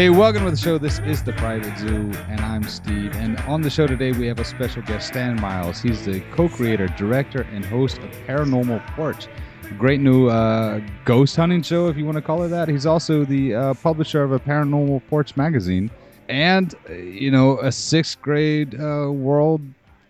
[0.00, 0.78] Hey, welcome to the show.
[0.78, 3.14] This is the Private Zoo, and I'm Steve.
[3.16, 5.82] And on the show today, we have a special guest, Stan Miles.
[5.82, 9.26] He's the co-creator, director, and host of Paranormal Porch,
[9.70, 12.66] a great new uh, ghost hunting show, if you want to call it that.
[12.66, 15.90] He's also the uh, publisher of a Paranormal Porch magazine,
[16.30, 19.60] and uh, you know, a sixth grade uh, world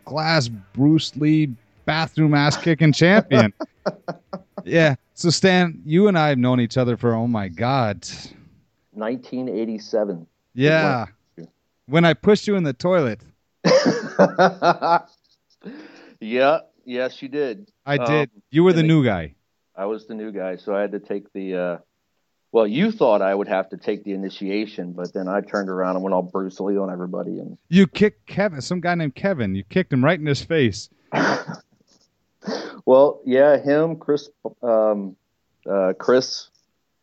[0.05, 1.53] class Bruce Lee
[1.85, 3.53] bathroom ass kicking champion.
[4.65, 4.95] yeah.
[5.15, 8.07] So Stan, you and I have known each other for oh my god.
[8.93, 10.27] 1987.
[10.55, 11.07] Yeah.
[11.87, 13.21] When I pushed you in the toilet.
[16.21, 17.71] yeah, yes, you did.
[17.85, 18.31] I did.
[18.35, 19.35] Um, you were the new guy.
[19.77, 21.57] I was the new guy, so I had to take the.
[21.57, 21.79] Uh,
[22.53, 25.97] well, you thought I would have to take the initiation, but then I turned around
[25.97, 27.39] and went all Bruce Lee on everybody.
[27.39, 29.55] And you kicked Kevin, some guy named Kevin.
[29.55, 30.91] You kicked him right in his face.
[32.85, 34.29] well, yeah, him, Chris,
[34.63, 35.17] um,
[35.69, 36.51] uh, Chris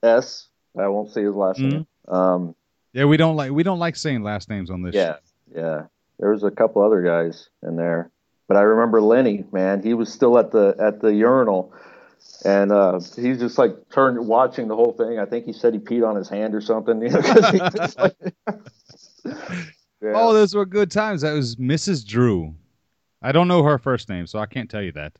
[0.03, 0.47] S.
[0.79, 1.69] I won't say his last mm-hmm.
[1.69, 1.87] name.
[2.07, 2.55] Um,
[2.93, 4.95] yeah, we don't like we don't like saying last names on this.
[4.95, 5.17] Yeah,
[5.53, 5.59] show.
[5.59, 5.83] yeah.
[6.19, 8.09] There was a couple other guys in there,
[8.47, 9.45] but I remember Lenny.
[9.51, 11.73] Man, he was still at the at the urinal,
[12.43, 15.19] and uh, he's just like turned watching the whole thing.
[15.19, 17.01] I think he said he peed on his hand or something.
[17.01, 17.19] You know,
[17.97, 18.15] like,
[19.25, 20.13] yeah.
[20.15, 21.21] Oh, those were good times.
[21.21, 22.05] That was Mrs.
[22.05, 22.55] Drew.
[23.21, 25.13] I don't know her first name, so I can't tell you that.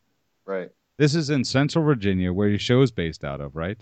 [0.45, 0.69] Right.
[0.97, 3.77] This is in Central Virginia, where your show is based out of, right?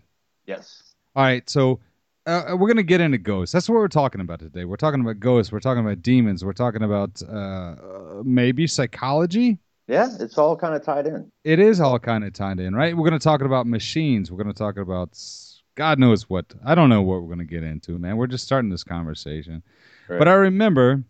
[0.45, 0.83] Yes.
[1.15, 1.79] All right, so
[2.25, 3.53] uh, we're gonna get into ghosts.
[3.53, 4.65] That's what we're talking about today.
[4.65, 5.51] We're talking about ghosts.
[5.51, 6.43] We're talking about demons.
[6.43, 7.75] We're talking about uh,
[8.23, 9.59] maybe psychology.
[9.87, 11.31] Yeah, it's all kind of tied in.
[11.45, 12.97] It is all kind of tied in, right?
[12.97, 14.29] We're gonna talk about machines.
[14.29, 15.17] We're gonna talk about
[15.75, 16.53] God knows what.
[16.65, 18.17] I don't know what we're gonna get into, man.
[18.17, 19.63] We're just starting this conversation.
[20.09, 20.19] Right.
[20.19, 21.01] But I remember,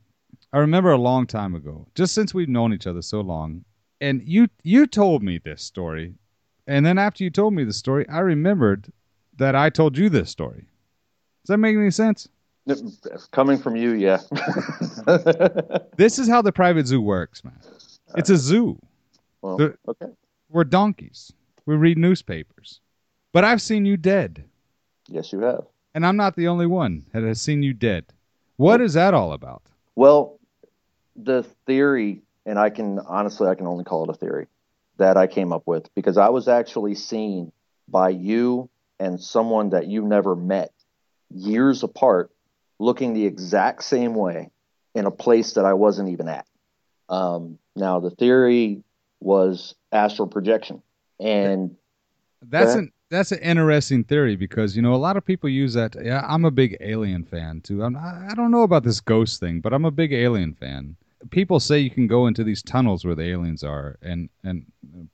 [0.54, 3.66] I remember a long time ago, just since we've known each other so long,
[4.02, 6.14] and you you told me this story,
[6.68, 8.92] and then after you told me the story, I remembered
[9.38, 10.66] that I told you this story.
[11.44, 12.28] Does that make any sense?
[13.32, 14.20] Coming from you, yeah.
[15.98, 17.60] this is how the private zoo works, man.
[18.16, 18.80] It's a zoo.
[19.42, 20.08] Well, okay.
[20.50, 21.32] We're donkeys.
[21.66, 22.80] We read newspapers.
[23.34, 24.46] But I've seen you dead.
[25.08, 25.66] Yes, you have.
[25.94, 28.06] And I'm not the only one that has seen you dead.
[28.58, 29.62] What is that all about?
[29.96, 30.40] Well,
[31.16, 34.48] the theory, and I can honestly, I can only call it a theory
[34.98, 37.52] that I came up with because I was actually seen
[37.88, 38.70] by you
[39.00, 40.72] and someone that you never met
[41.34, 42.32] years apart
[42.80, 44.50] looking the exact same way
[44.94, 46.46] in a place that I wasn't even at.
[47.10, 48.84] Um, now, the theory
[49.20, 50.82] was astral projection.
[51.20, 51.76] And
[52.42, 55.96] that's an that's an interesting theory because you know a lot of people use that.
[56.04, 57.84] Yeah, I'm a big Alien fan too.
[57.84, 60.96] I'm, I don't know about this ghost thing, but I'm a big Alien fan.
[61.30, 64.66] People say you can go into these tunnels where the aliens are and and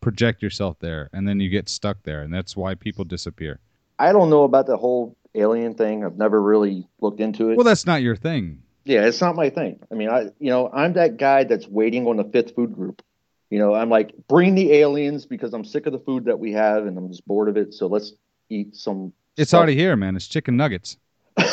[0.01, 3.59] project yourself there, and then you get stuck there, and that's why people disappear.
[4.01, 6.03] I don't know about the whole alien thing.
[6.03, 7.55] I've never really looked into it.
[7.55, 8.63] Well, that's not your thing.
[8.83, 9.79] Yeah, it's not my thing.
[9.91, 13.03] I mean, I you know, I'm that guy that's waiting on the fifth food group.
[13.51, 16.53] You know, I'm like, bring the aliens because I'm sick of the food that we
[16.53, 17.75] have and I'm just bored of it.
[17.75, 18.13] So let's
[18.49, 19.13] eat some.
[19.37, 19.59] It's stuff.
[19.59, 20.15] already here, man.
[20.15, 20.97] It's chicken nuggets.
[21.37, 21.45] I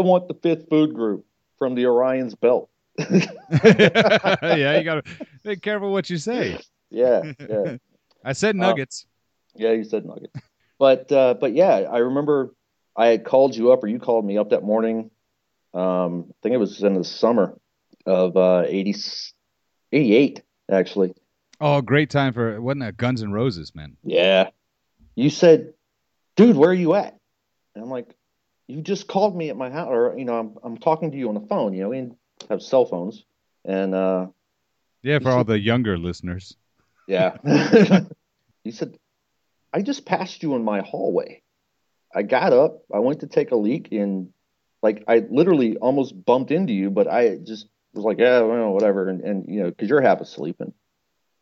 [0.00, 1.26] want the fifth food group
[1.58, 2.70] from the Orion's belt.
[2.98, 5.02] yeah, you gotta
[5.44, 6.58] be careful what you say.
[6.88, 7.76] Yeah, yeah.
[8.24, 9.04] I said nuggets.
[9.06, 9.13] Uh,
[9.56, 10.34] Yeah, you said nugget.
[10.78, 12.54] But uh, but yeah, I remember
[12.96, 15.10] I had called you up or you called me up that morning.
[15.72, 17.58] Um, I think it was in the summer
[18.06, 18.94] of uh, 80,
[19.92, 21.14] 88, actually.
[21.60, 23.96] Oh, great time for wasn't that Guns N' Roses, man?
[24.02, 24.50] Yeah.
[25.14, 25.74] You said,
[26.36, 27.16] "Dude, where are you at?"
[27.74, 28.14] And I'm like,
[28.66, 31.28] "You just called me at my house, or you know, I'm I'm talking to you
[31.28, 31.72] on the phone.
[31.72, 32.10] You know, we
[32.50, 33.24] have cell phones,
[33.64, 34.26] and uh,
[35.02, 36.56] yeah, for all the younger listeners.
[37.06, 37.36] Yeah.
[38.64, 38.98] you said,
[39.74, 41.42] I just passed you in my hallway.
[42.14, 44.28] I got up, I went to take a leak, and
[44.84, 49.08] like I literally almost bumped into you, but I just was like, yeah, well, whatever,
[49.08, 50.56] and, and you know, because you're half asleep.
[50.60, 50.72] And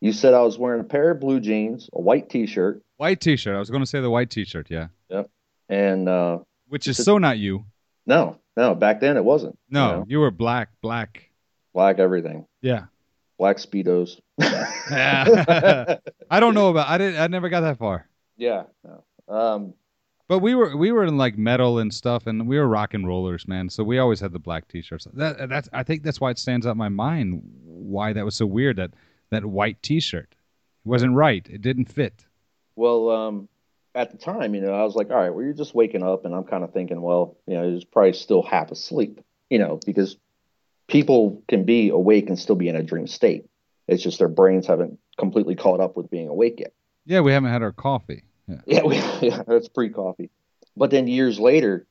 [0.01, 3.55] you said I was wearing a pair of blue jeans, a white T-shirt, white T-shirt.
[3.55, 4.87] I was going to say the white T-shirt, yeah.
[5.11, 5.31] Yep.
[5.69, 6.39] And uh,
[6.69, 7.67] which is so not you.
[8.07, 8.75] No, no.
[8.75, 9.59] Back then it wasn't.
[9.69, 10.05] No, you, know?
[10.09, 11.31] you were black, black,
[11.75, 12.47] black everything.
[12.63, 12.85] Yeah.
[13.39, 14.19] Black speedos.
[14.39, 15.97] yeah.
[16.31, 16.89] I don't know about.
[16.89, 17.21] I didn't.
[17.21, 18.09] I never got that far.
[18.43, 18.65] Yeah.
[18.85, 19.05] No.
[19.29, 19.75] Um,
[20.27, 23.07] but we were we were in like metal and stuff, and we were rock and
[23.07, 23.71] rollers, man.
[23.71, 25.07] So we always had the black t-shirts.
[25.15, 27.41] That that's I think that's why it stands out in my mind.
[27.63, 28.95] Why that was so weird that
[29.31, 31.47] that white t-shirt it wasn't right.
[31.49, 32.27] It didn't fit.
[32.75, 33.49] Well, um,
[33.95, 36.25] at the time, you know, I was like, all right, well, you're just waking up,
[36.25, 39.79] and I'm kind of thinking, well, you know, he's probably still half asleep, you know,
[39.87, 40.17] because
[40.89, 43.47] people can be awake and still be in a dream state.
[43.87, 46.73] It's just their brains haven't completely caught up with being awake yet.
[47.05, 48.25] Yeah, we haven't had our coffee.
[48.49, 48.97] Yeah, yeah, we,
[49.29, 50.31] yeah that's pre coffee.
[50.77, 51.87] But then years later,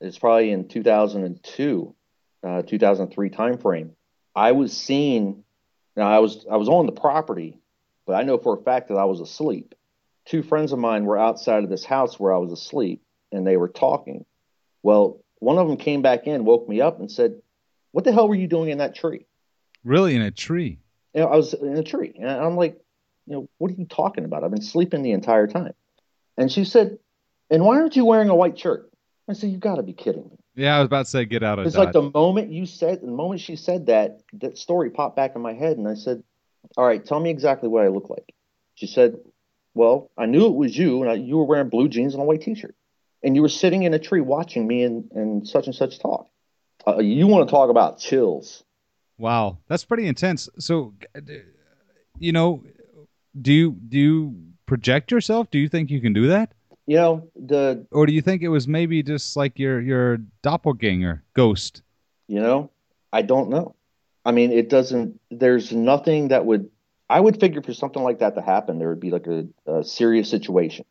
[0.00, 1.94] it's probably in 2002,
[2.42, 3.90] uh, 2003 timeframe.
[4.34, 5.44] I was seen.
[5.96, 7.58] Now I was I was on the property,
[8.06, 9.74] but I know for a fact that I was asleep.
[10.26, 13.56] Two friends of mine were outside of this house where I was asleep, and they
[13.56, 14.24] were talking.
[14.82, 17.40] Well, one of them came back in, woke me up, and said,
[17.92, 19.26] "What the hell were you doing in that tree?"
[19.84, 20.78] Really, in a tree?
[21.14, 22.80] You know, I was in a tree, and I'm like,
[23.26, 24.42] you know, what are you talking about?
[24.42, 25.74] I've been sleeping the entire time.
[26.36, 26.98] And she said,
[27.50, 28.90] "And why aren't you wearing a white shirt?"
[29.28, 31.42] I said, "You got to be kidding me." Yeah, I was about to say, get
[31.42, 31.64] out of.
[31.64, 31.68] Here.
[31.68, 31.86] It's Dodge.
[31.86, 35.42] like the moment you said, the moment she said that, that story popped back in
[35.42, 36.22] my head, and I said,
[36.76, 38.34] "All right, tell me exactly what I look like."
[38.74, 39.16] She said,
[39.74, 42.26] "Well, I knew it was you, and I, you were wearing blue jeans and a
[42.26, 42.74] white T-shirt,
[43.22, 46.28] and you were sitting in a tree watching me and, and such and such talk.
[46.86, 48.62] Uh, you want to talk about chills?
[49.16, 50.48] Wow, that's pretty intense.
[50.58, 50.94] So,
[52.18, 52.64] you know,
[53.40, 54.36] do you do you
[54.66, 55.50] project yourself?
[55.50, 56.52] Do you think you can do that?
[56.86, 61.22] You know, the Or do you think it was maybe just like your your doppelganger
[61.34, 61.82] ghost?
[62.28, 62.70] You know,
[63.12, 63.74] I don't know.
[64.24, 65.20] I mean, it doesn't.
[65.30, 66.70] There's nothing that would.
[67.08, 69.84] I would figure for something like that to happen, there would be like a, a
[69.84, 70.86] serious situation.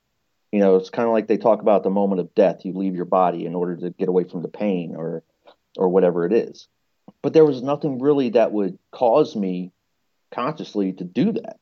[0.52, 2.64] You know, it's kind of like they talk about the moment of death.
[2.64, 5.24] You leave your body in order to get away from the pain, or
[5.78, 6.68] or whatever it is.
[7.22, 9.72] But there was nothing really that would cause me
[10.32, 11.58] consciously to do that.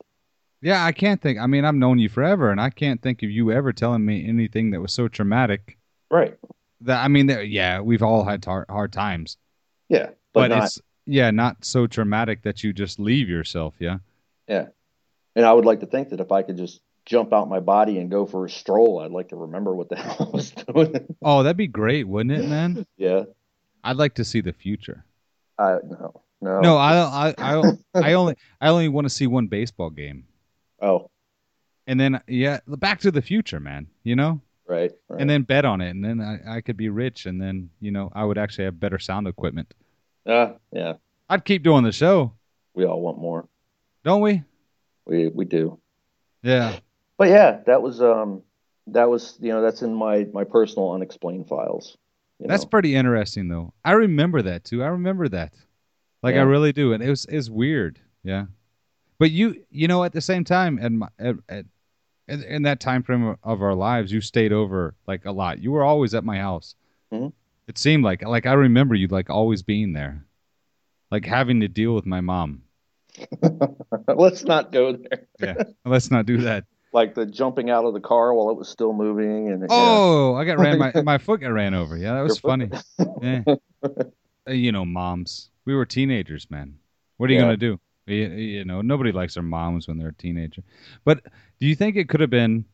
[0.62, 1.40] Yeah, I can't think.
[1.40, 4.28] I mean, I've known you forever, and I can't think of you ever telling me
[4.28, 5.78] anything that was so traumatic.
[6.10, 6.38] Right.
[6.82, 9.38] That I mean, that, yeah, we've all had hard, hard times,
[9.90, 10.08] Yeah.
[10.08, 13.76] but, But, not, it's yeah, not so traumatic that you just leave yourself.
[13.80, 13.98] Yeah.
[14.48, 14.68] yeah.
[15.36, 17.98] And I would like to think that if I could just jump out my body
[17.98, 21.16] and go for a stroll, I'd like to remember what the hell I was doing.
[21.24, 22.86] Oh, that'd be great, wouldn't it, man?
[22.98, 23.24] yeah.
[23.84, 25.04] I'd like to see the future.
[25.58, 26.22] I no.
[26.44, 26.60] No.
[26.60, 30.26] No, I, I, I, I only, I only want to see one baseball game,
[30.82, 31.10] Oh,
[31.88, 33.88] and then yeah, Back to the Future, man.
[34.04, 34.92] You know, right.
[35.08, 35.22] right.
[35.22, 37.92] and then bet on it, and then I, I could be rich, and then you
[37.92, 39.74] know I would actually have better sound equipment.
[40.26, 40.94] Uh, yeah.
[41.30, 42.34] I'd keep doing the show,
[42.74, 43.48] We all want more.
[44.04, 44.44] don't we?
[45.06, 45.80] We we do.
[46.44, 46.80] Yeah.
[47.18, 48.44] But yeah, that was um
[48.88, 51.98] that was you know that's in my my personal unexplained files.
[52.40, 52.70] You That's know?
[52.70, 53.74] pretty interesting, though.
[53.86, 54.84] I remember that too.
[54.84, 55.54] I remember that,
[56.24, 58.00] like I really do, and it was it's weird.
[58.24, 58.46] Yeah,
[59.22, 61.66] but you you know at the same time, and my, at, at
[62.28, 65.60] in, that time frame of our lives, you stayed over like a lot.
[65.60, 66.74] You were always at my house.
[67.14, 67.32] Mhm.
[67.68, 70.26] It seemed like like I remember you like always being there,
[71.12, 72.64] like having to deal with my mom.
[74.08, 75.28] Let's not go there.
[75.40, 76.66] Yeah, let's not do that.
[76.94, 79.68] Like the jumping out of the car while it was still moving and yeah.
[79.70, 81.96] Oh, I got ran my my foot got ran over.
[81.96, 82.70] Yeah, that was funny.
[83.22, 83.44] Yeah.
[83.48, 85.52] Uh, you know, moms.
[85.64, 86.80] We were teenagers, man.
[87.16, 87.46] What are you Yeah.
[87.46, 87.80] gonna do?
[88.16, 90.64] You, know, nobody likes their moms when they're a teenager.
[91.04, 91.24] But
[91.60, 92.66] do you think it could have been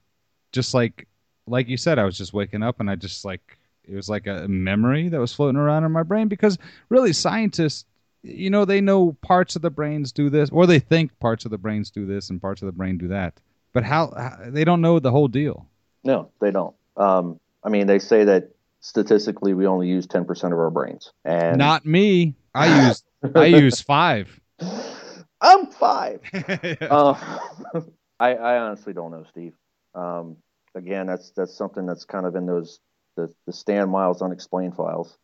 [0.52, 1.08] just like,
[1.46, 3.58] like you said, I was just waking up and I just like
[3.88, 6.58] it was like a memory that was floating around in my brain because
[6.90, 7.86] really scientists,
[8.22, 11.52] you know, they know parts of the brains do this or they think parts of
[11.52, 13.40] the brains do this and parts of the brain do that.
[13.74, 15.68] But how, how they don't know the whole deal.
[16.04, 16.76] No, they don't.
[16.98, 21.12] Um I mean they say that statistically we only use ten percent of our brains.
[21.24, 22.36] And Not me.
[22.54, 23.04] I use
[23.36, 24.40] I use five.
[25.42, 26.22] I'm five.
[26.82, 27.40] uh,
[28.20, 29.54] I, I honestly don't know, Steve.
[29.94, 30.38] Um,
[30.76, 32.80] again, that's that's something that's kind of in those
[33.16, 35.18] the, the Stan Miles unexplained files.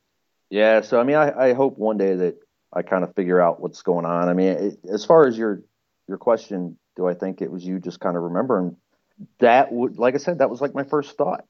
[0.49, 2.35] Yeah, so I mean, I, I hope one day that
[2.71, 4.29] I kind of figure out what's going on.
[4.29, 5.61] I mean, it, as far as your
[6.07, 8.75] your question, do I think it was you just kind of remembering?
[9.39, 11.45] That would, like I said, that was like my first thought.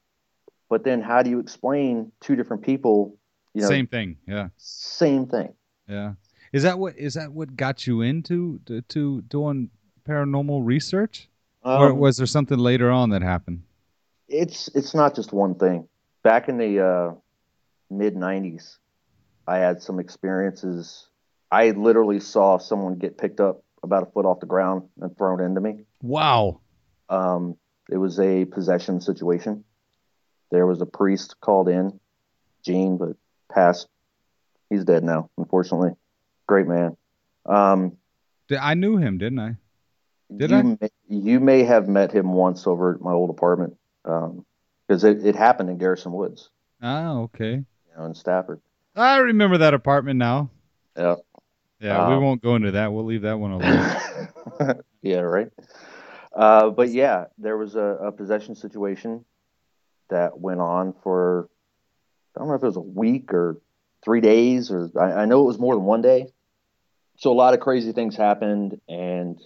[0.70, 3.18] But then, how do you explain two different people?
[3.54, 4.18] You know, Same thing.
[4.28, 4.50] Yeah.
[4.58, 5.54] same thing.
[5.88, 6.14] Yeah.
[6.54, 9.70] Is that what is that what got you into to, to doing
[10.08, 11.28] paranormal research?
[11.66, 13.64] or Um, was there something later on that happened?
[14.30, 15.88] it's it's not just one thing.
[16.24, 17.14] Back in the uh,
[17.90, 18.78] mid '90s,
[19.48, 21.08] I had some experiences.
[21.52, 25.42] I literally saw someone get picked up about a foot off the ground and thrown
[25.42, 25.86] into me.
[26.02, 26.62] Wow.
[27.10, 27.58] Um,
[27.92, 29.64] it was a possession situation.
[30.52, 32.00] There was a priest called in,
[32.66, 33.18] Gene, but
[33.54, 33.88] passed.
[34.70, 35.92] He's dead now, unfortunately.
[36.48, 36.98] Great man.
[37.46, 37.98] Um,
[38.60, 39.56] I knew him, didn't I?
[40.36, 40.62] Did you I?
[40.64, 45.36] May, you may have met him once over at my old apartment because it, it
[45.36, 46.50] happened in Garrison Woods,
[46.82, 47.54] Ah, okay.
[47.54, 48.62] you know, in Stafford.
[48.96, 50.50] I remember that apartment now.
[50.98, 51.16] Yeah.
[51.80, 52.94] Yeah, we Um, won't go into that.
[52.94, 54.78] We'll leave that one alone.
[55.02, 55.50] yeah, right.
[56.34, 59.26] Uh, but yeah, there was a, a possession situation
[60.10, 61.50] that went on for
[62.36, 63.62] I don't know if it was a week or
[64.04, 66.28] three days, or I, I know it was more than one day.
[67.18, 69.40] So a lot of crazy things happened, and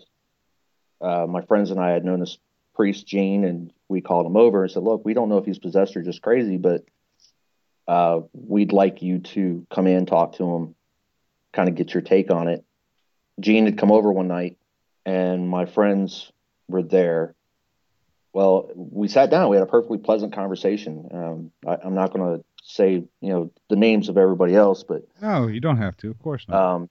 [1.01, 2.37] uh, my friends and I had known this
[2.75, 5.59] priest Gene, and we called him over and said, "Look, we don't know if he's
[5.59, 6.85] possessed or just crazy, but
[7.87, 10.75] uh, we'd like you to come in, talk to him,
[11.53, 12.63] kind of get your take on it."
[13.39, 14.57] Gene had come over one night,
[15.05, 16.31] and my friends
[16.67, 17.35] were there.
[18.33, 19.49] Well, we sat down.
[19.49, 21.09] We had a perfectly pleasant conversation.
[21.11, 25.07] Um, I, I'm not going to say you know the names of everybody else, but
[25.21, 26.11] No, you don't have to.
[26.11, 26.57] Of course not.
[26.75, 26.89] um,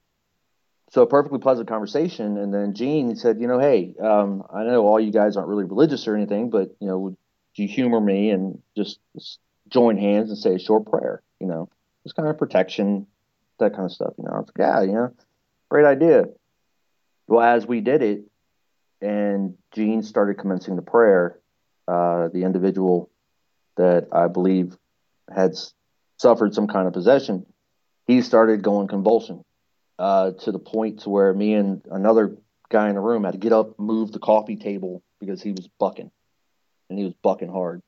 [0.89, 4.85] so a perfectly pleasant conversation, and then Gene said, "You know, hey, um, I know
[4.87, 7.17] all you guys aren't really religious or anything, but you know, would
[7.55, 11.21] you humor me and just, just join hands and say a short prayer?
[11.39, 11.69] You know,
[12.03, 13.05] just kind of protection,
[13.59, 14.13] that kind of stuff.
[14.17, 15.13] You know, I was like, yeah, you know,
[15.69, 16.25] great idea.
[17.27, 18.21] Well, as we did it,
[19.01, 21.37] and Gene started commencing the prayer,
[21.87, 23.09] uh, the individual
[23.75, 24.77] that I believe
[25.33, 25.55] had
[26.17, 27.45] suffered some kind of possession,
[28.05, 29.43] he started going convulsion
[29.99, 32.37] uh, to the point to where me and another
[32.69, 35.67] guy in the room had to get up, move the coffee table because he was
[35.79, 36.11] bucking,
[36.89, 37.81] and he was bucking hard.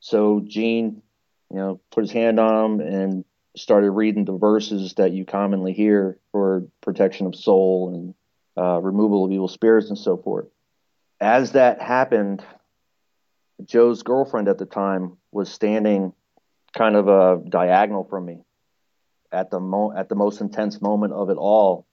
[0.00, 1.02] So Gene,
[1.50, 3.24] you know, put his hand on him and
[3.56, 8.14] started reading the verses that you commonly hear for protection of soul and
[8.62, 10.46] uh, removal of evil spirits and so forth.
[11.20, 12.44] As that happened,
[13.64, 16.12] Joe's girlfriend at the time was standing
[16.76, 18.38] kind of a diagonal from me
[19.32, 21.86] at the mo- at the most intense moment of it all,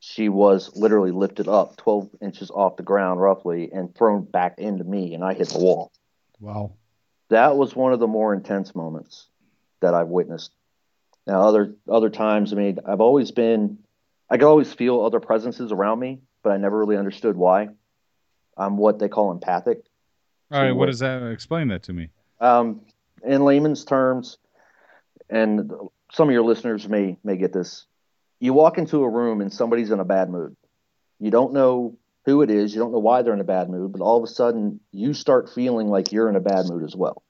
[0.00, 4.84] she was literally lifted up 12 inches off the ground roughly and thrown back into
[4.84, 5.92] me, and I hit the wall.
[6.40, 6.72] wow.
[7.30, 9.26] That was one of the more intense moments
[9.80, 10.52] that I've witnessed.
[11.26, 13.78] Now, other other times, I mean, I've always been,
[14.28, 17.68] I could always feel other presences around me, but I never really understood why.
[18.58, 19.78] I'm what they call empathic.
[20.52, 20.68] All right.
[20.68, 21.22] So What what- does that?
[21.22, 22.10] Explain that to me.
[22.40, 22.82] Um,
[23.26, 24.38] in layman's terms,
[25.28, 25.72] and
[26.12, 27.86] some of your listeners may may get this.
[28.40, 30.56] You walk into a room and somebody's in a bad mood.
[31.18, 32.74] You don't know who it is.
[32.74, 35.14] You don't know why they're in a bad mood, but all of a sudden you
[35.14, 37.22] start feeling like you're in a bad mood as well,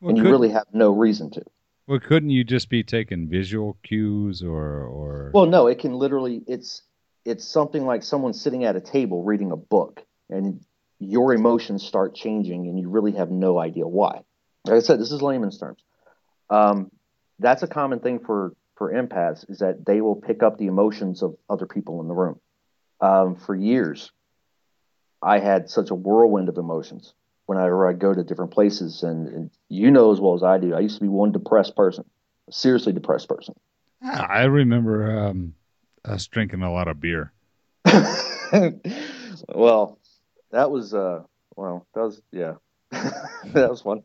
[0.00, 1.42] Well, and you really have no reason to.
[1.86, 5.30] Well, couldn't you just be taking visual cues or or?
[5.34, 6.42] Well, no, it can literally.
[6.46, 6.82] It's
[7.24, 10.64] it's something like someone sitting at a table reading a book, and
[10.98, 14.22] your emotions start changing, and you really have no idea why.
[14.64, 15.82] Like I said, this is layman's terms.
[16.50, 16.90] Um,
[17.38, 21.22] that's a common thing for for empaths is that they will pick up the emotions
[21.22, 22.40] of other people in the room.
[23.00, 24.10] Um, for years,
[25.20, 27.14] I had such a whirlwind of emotions
[27.46, 30.74] whenever I go to different places, and, and you know as well as I do,
[30.74, 32.04] I used to be one depressed person,
[32.48, 33.54] a seriously depressed person.
[34.02, 35.54] Ah, I remember um,
[36.04, 37.32] us drinking a lot of beer.
[39.48, 39.98] well,
[40.50, 41.22] that was uh
[41.56, 42.54] well, that was yeah.
[42.90, 44.02] that was fun.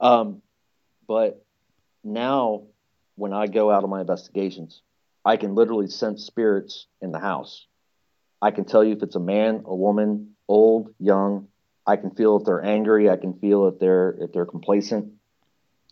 [0.00, 0.42] Um
[1.06, 1.44] but
[2.04, 2.64] now
[3.16, 4.82] when I go out on my investigations,
[5.24, 7.66] I can literally sense spirits in the house.
[8.40, 11.48] I can tell you if it's a man, a woman, old, young.
[11.86, 15.12] I can feel if they're angry, I can feel if they're if they're complacent.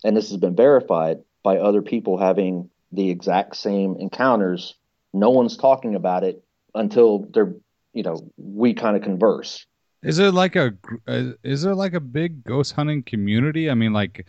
[0.03, 4.75] And this has been verified by other people having the exact same encounters.
[5.13, 7.55] No one's talking about it until they're
[7.93, 9.65] you know we kind of converse
[10.03, 10.73] Is there like a
[11.07, 13.69] uh, is there like a big ghost hunting community?
[13.69, 14.25] I mean, like,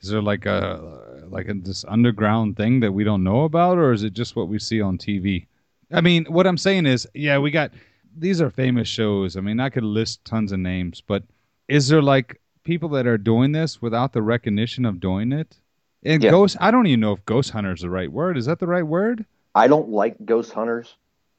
[0.00, 3.92] is there like a like a, this underground thing that we don't know about, or
[3.92, 5.46] is it just what we see on TV?
[5.92, 7.72] I mean, what I'm saying is, yeah, we got
[8.16, 9.36] these are famous shows.
[9.36, 11.24] I mean, I could list tons of names, but
[11.68, 15.58] is there like people that are doing this without the recognition of doing it?
[16.04, 16.30] And Yeah.
[16.30, 18.36] ghost, I don't even know if ghost hunter is the right word.
[18.36, 19.26] Is that the right word?
[19.54, 20.96] i don't like ghost hunters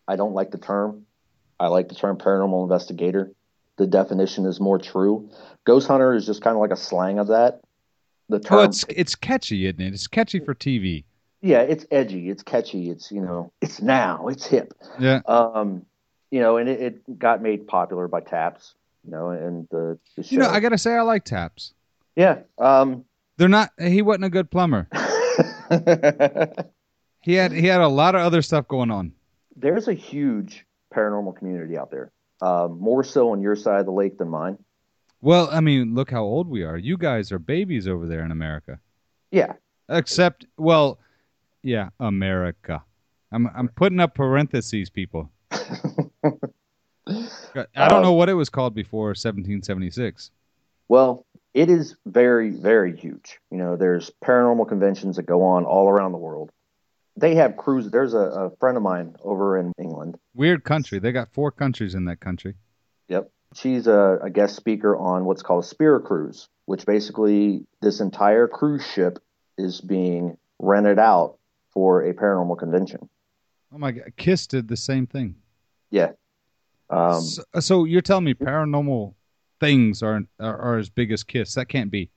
[0.08, 1.06] i don't like the term
[1.60, 3.32] i like the term paranormal investigator
[3.78, 5.30] the definition is more true
[5.66, 7.62] ghost hunter is just kind of like a slang of that
[8.30, 9.94] the term Well, it's it's catchy, isn't it?
[9.94, 11.04] It's catchy for TV.
[11.42, 15.22] yeah it's edgy it's catchy it's you know it's now it's hip Yeah.
[15.26, 15.86] um
[16.32, 20.24] you know and it, it got made popular by taps you know and the, the
[20.24, 21.74] show You know, I gotta say, I like taps.
[22.16, 23.04] yeah um
[23.38, 23.72] They're not.
[23.80, 24.88] He wasn't a good plumber.
[27.22, 29.14] He had he had a lot of other stuff going on.
[29.56, 32.12] there's a huge paranormal community out there
[32.46, 34.58] um, more so on your side of the lake than mine
[35.22, 36.78] Well, I mean, look how old we are.
[36.78, 38.80] You guys are babies over there in America.
[39.32, 39.54] yeah
[39.90, 41.00] Except, well,
[41.62, 42.84] yeah, America.
[43.32, 45.32] I'm I'm putting up parentheses, people.
[47.76, 50.32] I don't Um, know what it was called before 1776.
[50.88, 53.40] Well, it is very, very huge.
[53.52, 56.52] You know, there's paranormal conventions that go on all around the world.
[57.16, 57.92] They have cruises.
[57.92, 60.18] There's a, a friend of mine over in England.
[60.34, 61.00] Weird country.
[61.00, 62.56] They got four countries in that country.
[63.08, 63.30] Yep.
[63.56, 68.48] She's a, a guest speaker on what's called a Spirit Cruise, which basically this entire
[68.48, 69.20] cruise ship
[69.58, 71.38] is being rented out
[71.72, 73.10] for a paranormal convention.
[73.74, 75.36] Oh my God, Kiss did the same thing.
[75.92, 76.12] Yeah.
[76.90, 79.14] Um, so, so you're telling me paranormal
[79.60, 81.56] things are, are are as big as Kiss.
[81.56, 82.10] That can't be.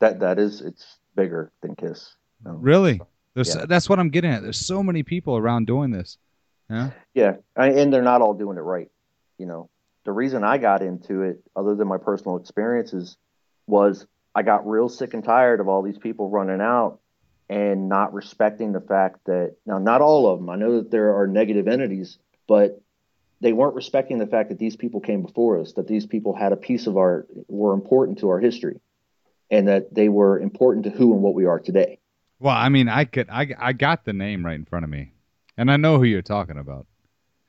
[0.00, 2.14] That that is it's bigger than Kiss.
[2.44, 2.52] No.
[2.52, 3.00] Really?
[3.34, 3.66] There's Yeah.
[3.66, 4.42] that's what I'm getting at.
[4.42, 6.18] There's so many people around doing this.
[6.70, 6.90] Yeah.
[7.14, 8.90] Yeah, I, and they're not all doing it right.
[9.38, 9.68] You know,
[10.04, 13.16] the reason I got into it, other than my personal experiences,
[13.66, 17.00] was I got real sick and tired of all these people running out
[17.48, 20.48] and not respecting the fact that now not all of them.
[20.48, 22.80] I know that there are negative entities, but
[23.40, 26.52] they weren't respecting the fact that these people came before us, that these people had
[26.52, 28.80] a piece of our were important to our history,
[29.50, 31.98] and that they were important to who and what we are today.
[32.40, 35.12] Well, I mean, I could I I got the name right in front of me,
[35.56, 36.86] and I know who you're talking about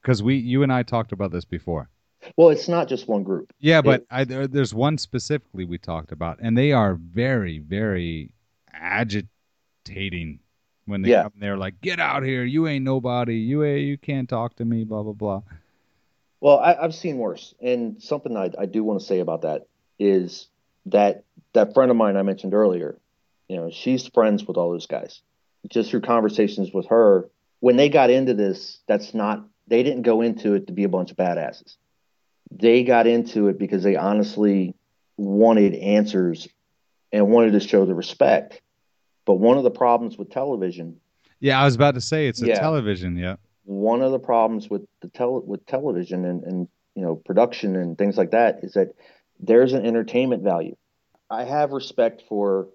[0.01, 1.89] because we you and I talked about this before.
[2.37, 3.51] Well, it's not just one group.
[3.59, 8.31] Yeah, but I, there, there's one specifically we talked about, and they are very, very
[8.73, 10.39] agitating
[10.85, 11.23] when they Yeah.
[11.23, 11.57] come there.
[11.57, 12.43] Like, get out here!
[12.43, 13.35] You ain't nobody.
[13.35, 14.83] You ain't, you can't talk to me.
[14.83, 15.41] Blah blah blah.
[16.41, 19.67] Well, I, I've seen worse, and something I, I do want to say about that
[19.99, 20.47] is
[20.87, 21.23] that
[21.53, 22.97] that friend of mine I mentioned earlier,
[23.47, 25.21] you know, she's friends with all those guys.
[25.69, 30.21] Just through conversations with her, when they got into this, that's not they didn't go
[30.21, 31.75] into it to be a bunch of badasses.
[32.51, 34.75] They got into it because they honestly
[35.17, 36.47] wanted answers
[37.11, 38.61] and wanted to show the respect.
[39.25, 40.99] But one of the problems with television
[41.39, 42.59] Yeah, I was about to say it's a Yeah.
[42.59, 43.17] television.
[43.17, 43.37] Yeah.
[43.63, 47.97] one of the problems with the tel- with television and, and you know production and
[47.97, 48.93] things like that is that
[49.39, 50.75] there's an entertainment value.
[51.31, 52.67] I have respect for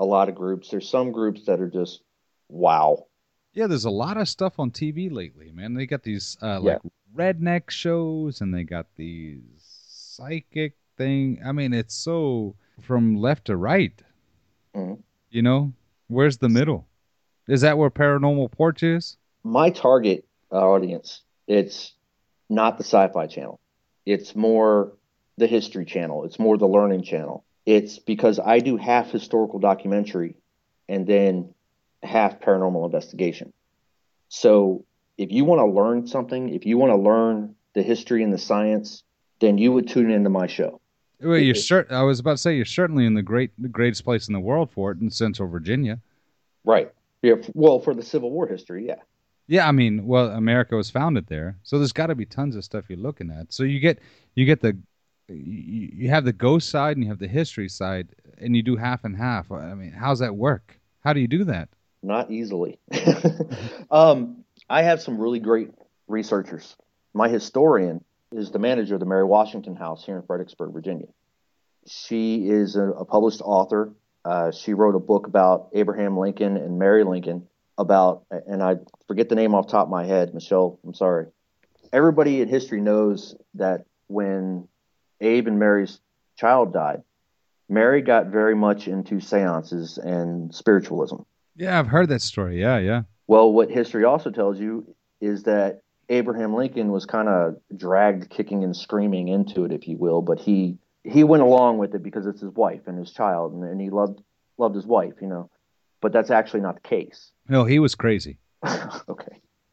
[0.00, 0.70] a lot of groups.
[0.70, 2.00] There's some groups that are just
[2.48, 3.06] wow.
[3.52, 5.74] Yeah, there's a lot of stuff on TV lately, man.
[5.74, 6.72] They got these uh, Yeah.
[6.72, 6.80] like
[7.14, 11.40] redneck shows, and they got these psychic thing.
[11.44, 13.92] I mean, it's so from left to right.
[14.74, 15.02] Mhm.
[15.30, 15.72] You know,
[16.08, 16.86] where's the middle?
[17.46, 19.18] Is that where Paranormal Porch is?
[19.44, 21.94] My target audience, it's
[22.48, 23.60] not the Sci-Fi Channel.
[24.06, 24.92] It's more
[25.36, 26.24] the History Channel.
[26.24, 27.44] It's more the Learning Channel.
[27.70, 30.34] It's because I do half historical documentary
[30.88, 31.54] and then
[32.02, 33.52] half paranormal investigation.
[34.28, 34.84] So
[35.16, 38.38] if you want to learn something, if you want to learn the history and the
[38.38, 39.04] science,
[39.38, 40.80] then you would tune into my show.
[41.22, 43.68] Well, you're It- cert- I was about to say you're certainly in the great, the
[43.68, 46.00] greatest place in the world for it in Central Virginia.
[46.64, 46.90] Right.
[47.22, 47.36] Yeah.
[47.54, 48.96] Well, for the Civil War history, yeah.
[49.46, 52.64] Yeah, I mean, well, America was founded there, so there's got to be tons of
[52.64, 53.52] stuff you're looking at.
[53.52, 54.00] So you get
[54.34, 54.76] you get the
[55.34, 58.76] you, you have the ghost side and you have the history side, and you do
[58.76, 59.50] half and half.
[59.50, 60.78] I mean, how's that work?
[61.04, 61.68] How do you do that?
[62.02, 62.78] Not easily.
[63.90, 65.70] um, I have some really great
[66.08, 66.76] researchers.
[67.12, 71.06] My historian is the manager of the Mary Washington House here in Fredericksburg, Virginia.
[71.86, 73.92] She is a, a published author.
[74.24, 78.76] Uh, she wrote a book about Abraham Lincoln and Mary Lincoln about, and I
[79.08, 80.34] forget the name off the top of my head.
[80.34, 81.26] Michelle, I'm sorry.
[81.92, 84.68] Everybody in history knows that when
[85.20, 86.00] Abe and Mary's
[86.36, 87.02] child died,
[87.68, 91.16] Mary got very much into seances and spiritualism.
[91.56, 92.60] Yeah, I've heard that story.
[92.60, 93.02] Yeah, yeah.
[93.26, 98.64] Well, what history also tells you is that Abraham Lincoln was kind of dragged kicking
[98.64, 102.26] and screaming into it, if you will, but he he went along with it because
[102.26, 104.20] it's his wife and his child, and, and he loved
[104.58, 105.50] loved his wife, you know.
[106.00, 107.30] But that's actually not the case.
[107.48, 108.38] No, he was crazy.
[109.08, 109.40] okay.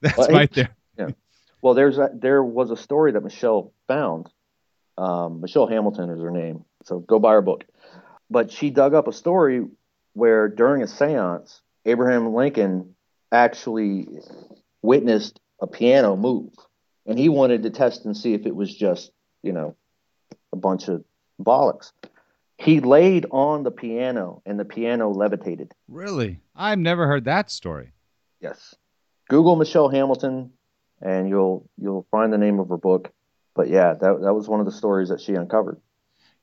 [0.00, 0.70] That's Well, right there.
[0.98, 1.10] yeah.
[1.62, 4.28] Well, there's a, there was a story that Michelle found.
[5.00, 7.64] Um, Michelle Hamilton is her name, so go buy her book.
[8.28, 9.64] But she dug up a story
[10.12, 12.94] where during a séance, Abraham Lincoln
[13.32, 14.08] actually
[14.82, 16.52] witnessed a piano move,
[17.06, 19.10] and he wanted to test and see if it was just
[19.42, 19.74] you know
[20.52, 21.04] a bunch of
[21.40, 21.92] bollocks.
[22.58, 25.72] He laid on the piano, and the piano levitated.
[25.88, 27.92] Really, I've never heard that story.
[28.40, 28.74] Yes.
[29.28, 30.52] Google Michelle Hamilton
[31.00, 33.10] and you'll you'll find the name of her book.
[33.54, 35.80] But yeah, that that was one of the stories that she uncovered.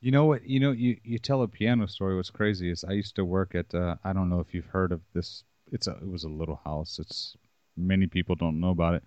[0.02, 0.46] You know what?
[0.48, 2.16] You know, you, you tell a piano story.
[2.16, 3.74] What's crazy is I used to work at.
[3.74, 5.44] Uh, I don't know if you've heard of this.
[5.72, 5.92] It's a.
[5.92, 7.00] It was a little house.
[7.00, 7.36] It's
[7.76, 9.04] many people don't know about it.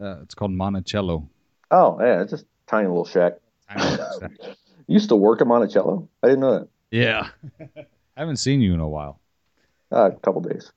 [0.00, 1.28] Uh, it's called Monticello.
[1.70, 3.34] Oh, yeah, it's just a tiny little shack.
[4.86, 6.08] You used to work at Monticello?
[6.22, 6.68] I didn't know that.
[6.90, 7.28] yeah.
[7.76, 9.20] I haven't seen you in a while.
[9.92, 10.72] Uh, a couple days.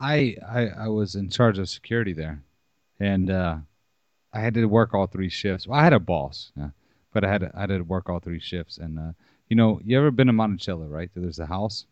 [0.00, 2.42] I, I I was in charge of security there,
[2.98, 3.56] and uh,
[4.32, 5.66] I had to work all three shifts.
[5.66, 6.70] Well, I had a boss, yeah,
[7.12, 8.78] but I had to, I had to work all three shifts.
[8.78, 9.12] And uh,
[9.48, 11.10] you know, you ever been to Monticello, right?
[11.14, 11.86] There's a house.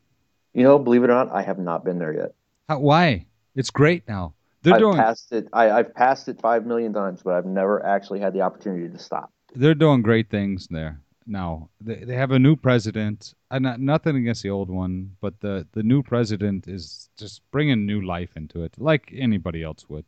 [0.55, 2.35] You know, believe it or not, I have not been there yet.
[2.69, 3.27] How, why?
[3.55, 4.35] It's great now.
[4.63, 5.49] They're I've doing passed it.
[5.53, 8.99] I, I've passed it five million times, but I've never actually had the opportunity to
[8.99, 9.31] stop.
[9.55, 11.69] they're doing great things there now.
[11.81, 13.35] They they have a new president.
[13.51, 17.87] And not, nothing against the old one, but the the new president is just bringing
[17.87, 20.05] new life into it, like anybody else would.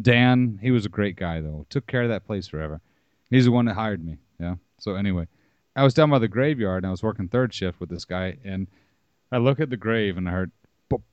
[0.00, 1.66] Dan, he was a great guy though.
[1.70, 2.80] Took care of that place forever.
[3.30, 4.18] He's the one that hired me.
[4.38, 4.56] Yeah.
[4.78, 5.28] So anyway,
[5.76, 8.38] I was down by the graveyard and I was working third shift with this guy,
[8.44, 8.66] and
[9.30, 10.52] I look at the grave and I heard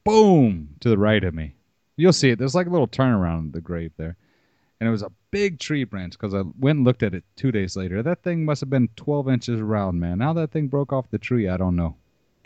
[0.04, 1.54] boom to the right of me.
[1.96, 2.40] You'll see it.
[2.40, 4.18] There's like a little turnaround in the grave there,
[4.80, 7.52] and it was a big tree branch because I went and looked at it two
[7.52, 8.02] days later.
[8.02, 10.20] That thing must have been 12 inches around, man.
[10.20, 11.96] How that thing broke off the tree, I don't know.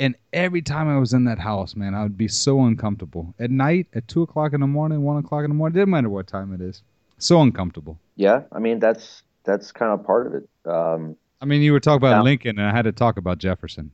[0.02, 3.36] And every time I was in that house, man, I would be so uncomfortable.
[3.40, 5.92] At night, at two o'clock in the morning, one o'clock in the morning, it didn't
[5.92, 6.82] matter what time it is.
[7.20, 8.00] So uncomfortable.
[8.16, 10.50] Yeah, I mean that's that's kind of part of it.
[10.66, 13.38] Um, I mean, you were talking about now, Lincoln, and I had to talk about
[13.38, 13.92] Jefferson.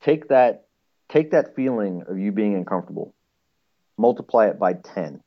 [0.00, 0.66] Take that,
[1.08, 3.12] take that feeling of you being uncomfortable,
[3.96, 5.20] multiply it by ten,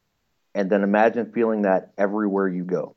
[0.56, 2.96] and then imagine feeling that everywhere you go.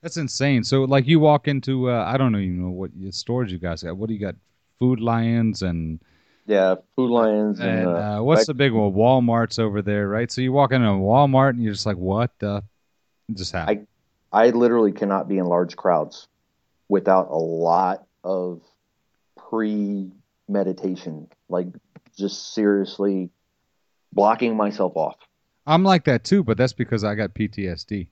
[0.00, 0.64] That's insane.
[0.64, 3.96] So, like, you walk into, uh, I don't even know what stores you guys got.
[3.98, 4.36] What do you got?
[4.78, 6.00] Food Lions and
[6.46, 7.60] yeah, Food Lions.
[7.60, 8.92] And, and uh, uh, what's the big one?
[8.92, 10.30] Walmart's over there, right?
[10.30, 12.62] So you walk into a Walmart and you're just like, what the?
[13.34, 13.86] just happened?
[14.32, 16.28] I, I literally cannot be in large crowds
[16.88, 18.62] without a lot of
[19.48, 21.68] pre-meditation, like
[22.18, 23.30] just seriously
[24.12, 25.16] blocking myself off.
[25.66, 28.08] I'm like that too, but that's because I got PTSD.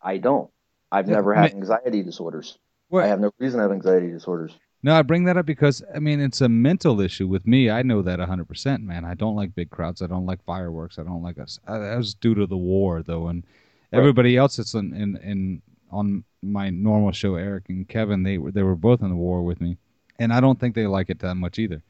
[0.00, 0.50] I don't.
[0.92, 2.58] I've yeah, never had anxiety disorders.
[2.88, 3.04] What?
[3.04, 4.56] I have no reason to have anxiety disorders.
[4.86, 7.70] No, I bring that up because I mean it's a mental issue with me.
[7.70, 9.04] I know that 100%, man.
[9.04, 10.00] I don't like big crowds.
[10.00, 11.00] I don't like fireworks.
[11.00, 11.58] I don't like us.
[11.66, 13.42] That was due to the war, though, and
[13.90, 13.98] right.
[13.98, 18.52] everybody else that's in, in in on my normal show, Eric and Kevin, they were
[18.52, 19.76] they were both in the war with me,
[20.20, 21.82] and I don't think they like it that much either.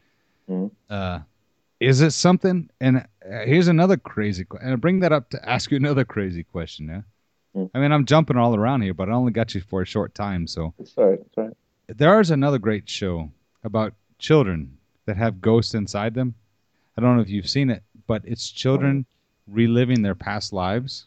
[0.48, 0.74] Mm-hmm.
[0.88, 1.18] Uh,
[1.80, 2.70] is it something?
[2.80, 6.44] And uh, here's another crazy, and I bring that up to ask you another crazy
[6.44, 6.88] question.
[6.88, 7.02] Yeah,
[7.60, 7.76] mm-hmm.
[7.76, 10.14] I mean I'm jumping all around here, but I only got you for a short
[10.14, 10.72] time, so.
[10.78, 10.94] That's
[11.36, 11.52] right.
[11.88, 13.30] There is another great show
[13.62, 16.34] about children that have ghosts inside them.
[16.96, 19.06] I don't know if you've seen it, but it's children
[19.46, 21.06] reliving their past lives.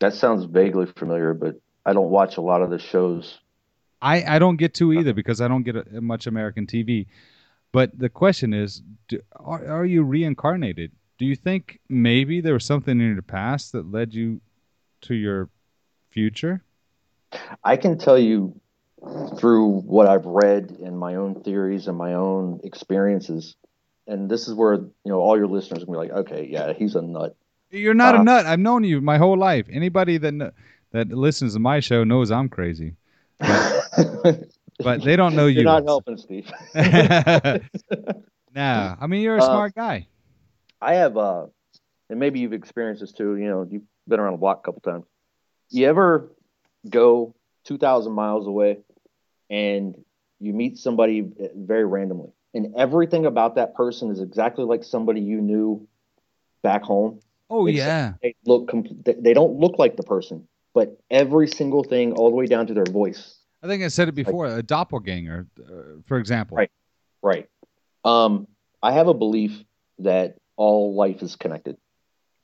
[0.00, 3.38] That sounds vaguely familiar, but I don't watch a lot of the shows.
[4.02, 7.06] I, I don't get to either because I don't get a, much American TV.
[7.72, 10.92] But the question is, do, are, are you reincarnated?
[11.18, 14.40] Do you think maybe there was something in your past that led you
[15.02, 15.48] to your
[16.10, 16.62] future?
[17.62, 18.60] I can tell you
[19.38, 23.56] through what I've read and my own theories and my own experiences.
[24.06, 26.72] And this is where you know all your listeners are gonna be like, okay, yeah,
[26.72, 27.36] he's a nut.
[27.70, 28.46] You're not uh, a nut.
[28.46, 29.66] I've known you my whole life.
[29.70, 30.54] Anybody that
[30.92, 32.94] that listens to my show knows I'm crazy.
[33.38, 33.84] But,
[34.78, 35.62] but they don't know you.
[35.62, 36.50] You're not helping, Steve.
[36.74, 37.60] nah,
[39.00, 40.06] I mean you're a uh, smart guy.
[40.80, 41.46] I have, uh,
[42.10, 43.36] and maybe you've experienced this too.
[43.36, 45.06] You know, you've been around the block a couple times.
[45.70, 46.30] You ever
[46.88, 48.78] go two thousand miles away
[49.50, 49.96] and
[50.40, 51.24] you meet somebody
[51.56, 52.30] very randomly.
[52.54, 55.86] And everything about that person is exactly like somebody you knew
[56.62, 57.20] back home.
[57.50, 58.14] Oh yeah.
[58.22, 58.70] they look
[59.04, 62.74] they don't look like the person but every single thing all the way down to
[62.74, 63.38] their voice.
[63.62, 65.72] I think i said it before like, a doppelganger uh,
[66.04, 66.58] for example.
[66.58, 66.70] Right
[67.22, 67.48] right.
[68.04, 68.48] Um
[68.82, 69.64] i have a belief
[70.00, 71.78] that all life is connected.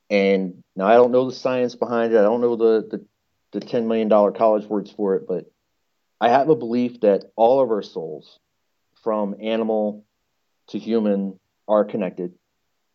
[0.09, 2.19] And now i don't know the science behind it.
[2.19, 3.05] I don't know the the,
[3.53, 5.51] the 10 million dollar college words for it but
[6.21, 8.39] I have a belief that all of our souls,
[9.03, 10.05] from animal
[10.69, 12.35] to human, are connected,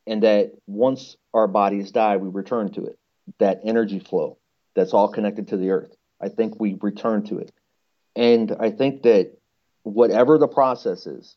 [0.05, 2.99] and that once our bodies die, we return to it.
[3.39, 4.37] That energy flow
[4.75, 5.95] that's all connected to the earth.
[6.21, 7.51] I think we return to it.
[8.15, 9.31] And I think that
[9.81, 11.35] whatever the process is,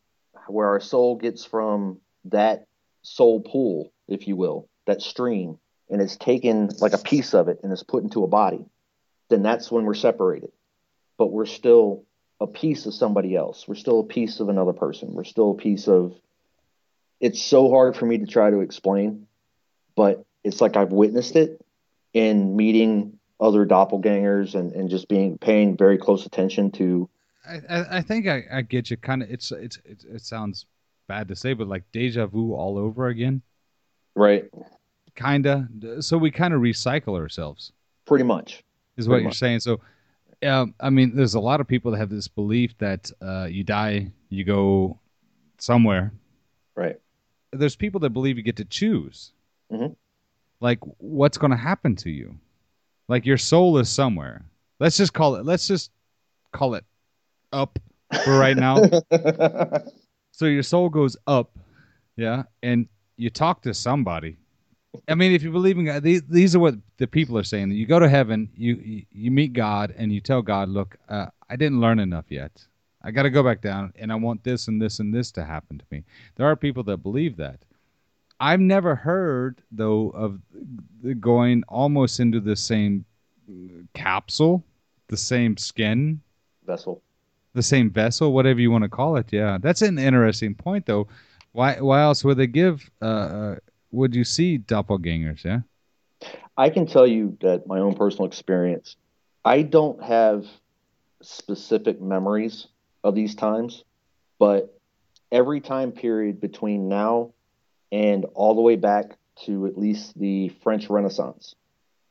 [0.49, 2.67] where our soul gets from that
[3.03, 7.61] soul pool, if you will, that stream, and it's taken like a piece of it
[7.63, 8.65] and it's put into a body,
[9.29, 10.51] then that's when we're separated
[11.19, 12.05] but we're still
[12.41, 13.67] a piece of somebody else.
[13.69, 15.13] We're still a piece of another person.
[15.13, 16.15] We're still a piece of.
[17.21, 19.27] It's so hard for me to try to explain,
[19.97, 21.61] but it's like I've witnessed it
[22.15, 27.11] in meeting other doppelgangers and, and just being paying very close attention to.
[27.45, 28.97] I, I think I, I get you.
[28.97, 30.67] Kind of, it's, it's it's it sounds
[31.09, 33.43] bad to say, but like deja vu all over again.
[34.15, 34.45] Right.
[35.17, 35.69] Kinda.
[36.01, 37.73] So we kind of recycle ourselves.
[38.07, 38.63] Pretty much.
[38.99, 39.61] Is what you're saying.
[39.61, 39.81] So
[40.43, 43.65] yeah, I mean, there's a lot of people that have this belief that uh, you
[43.65, 44.99] die, you go
[45.59, 46.13] somewhere.
[46.77, 46.97] Right.
[47.53, 49.33] There's people that believe you get to choose.
[49.73, 49.95] Mm-hmm.
[50.61, 52.37] Like, what's going to happen to you?
[53.09, 54.45] Like, your soul is somewhere.
[54.79, 55.45] Let's just call it.
[55.45, 55.91] Let's just
[56.53, 56.85] call it
[57.53, 57.79] up
[58.25, 58.83] for right now.
[60.33, 61.59] so your soul goes up,
[62.17, 64.37] yeah, and you talk to somebody
[65.07, 67.71] I mean, if you believe in God, these, these are what the people are saying.
[67.73, 71.57] You go to heaven, you you meet God, and you tell God, "Look, uh, I
[71.57, 72.67] didn't learn enough yet.
[73.03, 75.45] I got to go back down, and I want this and this and this to
[75.45, 76.05] happen to me."
[76.37, 77.61] There are people that believe that.
[78.41, 80.41] I've never heard though of
[81.21, 83.05] going almost into the same
[83.95, 84.65] capsule,
[85.09, 86.21] the same skin
[86.65, 87.03] vessel,
[87.55, 89.27] the same vessel, whatever you want to call it.
[89.33, 91.09] Yeah, that's an interesting point, though.
[91.53, 92.89] Why why else would they give?
[93.03, 93.57] Uh, uh,
[93.91, 95.45] would you see doppelgangers?
[95.45, 95.61] Yeah.
[96.57, 98.97] I can tell you that my own personal experience.
[99.45, 100.47] I don't have
[101.23, 102.67] specific memories
[103.05, 103.85] of these times,
[104.39, 104.77] but
[105.31, 107.33] every time period between now
[107.93, 111.55] and all the way back to at least the French Renaissance,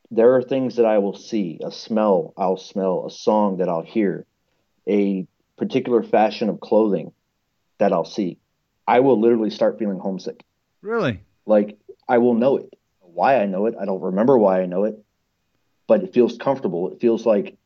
[0.09, 3.81] there are things that I will see, a smell I'll smell, a song that I'll
[3.81, 4.25] hear,
[4.87, 7.11] a particular fashion of clothing
[7.79, 8.39] that I'll see.
[8.87, 10.45] I will literally start feeling homesick.
[10.81, 11.21] Really?
[11.47, 12.73] Like I will know it.
[12.99, 15.03] Why I know it, I don't remember why I know it,
[15.87, 16.91] but it feels comfortable.
[16.91, 17.57] It feels like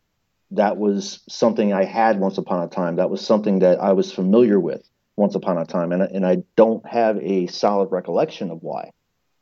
[0.52, 2.96] that was something I had once upon a time.
[2.98, 6.44] That was something that I was familiar with once upon a time, and and I
[6.56, 8.92] don't have a solid recollection of why.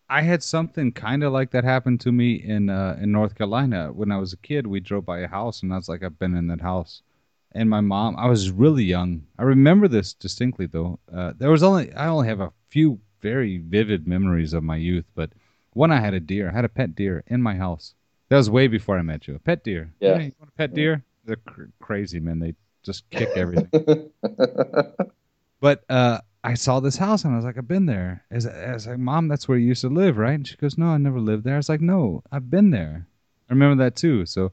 [0.10, 3.92] I had something kind of like that happen to me in uh, in North Carolina
[3.94, 4.66] when I was a kid.
[4.66, 7.04] We drove by a house, and I was like, I've been in that house.
[7.52, 9.26] And my mom, I was really young.
[9.38, 11.00] I remember this distinctly, though.
[11.12, 15.06] Uh, there was only I only have a few very vivid memories of my youth,
[15.16, 15.32] but
[15.74, 16.50] one I had a deer.
[16.50, 17.94] I had a pet deer in my house.
[18.30, 19.36] That was way before I met you.
[19.36, 19.92] A pet deer.
[20.00, 20.20] Yeah.
[20.20, 21.04] you want a pet deer?
[21.26, 22.40] They're cr- crazy, man.
[22.40, 24.12] They just kick everything.
[25.60, 28.24] but uh, I saw this house and I was like, I've been there.
[28.32, 30.34] As I was like, Mom, that's where you used to live, right?
[30.34, 31.56] And she goes, No, I never lived there.
[31.56, 33.08] I was like, No, I've been there.
[33.50, 34.26] I remember that too.
[34.26, 34.52] So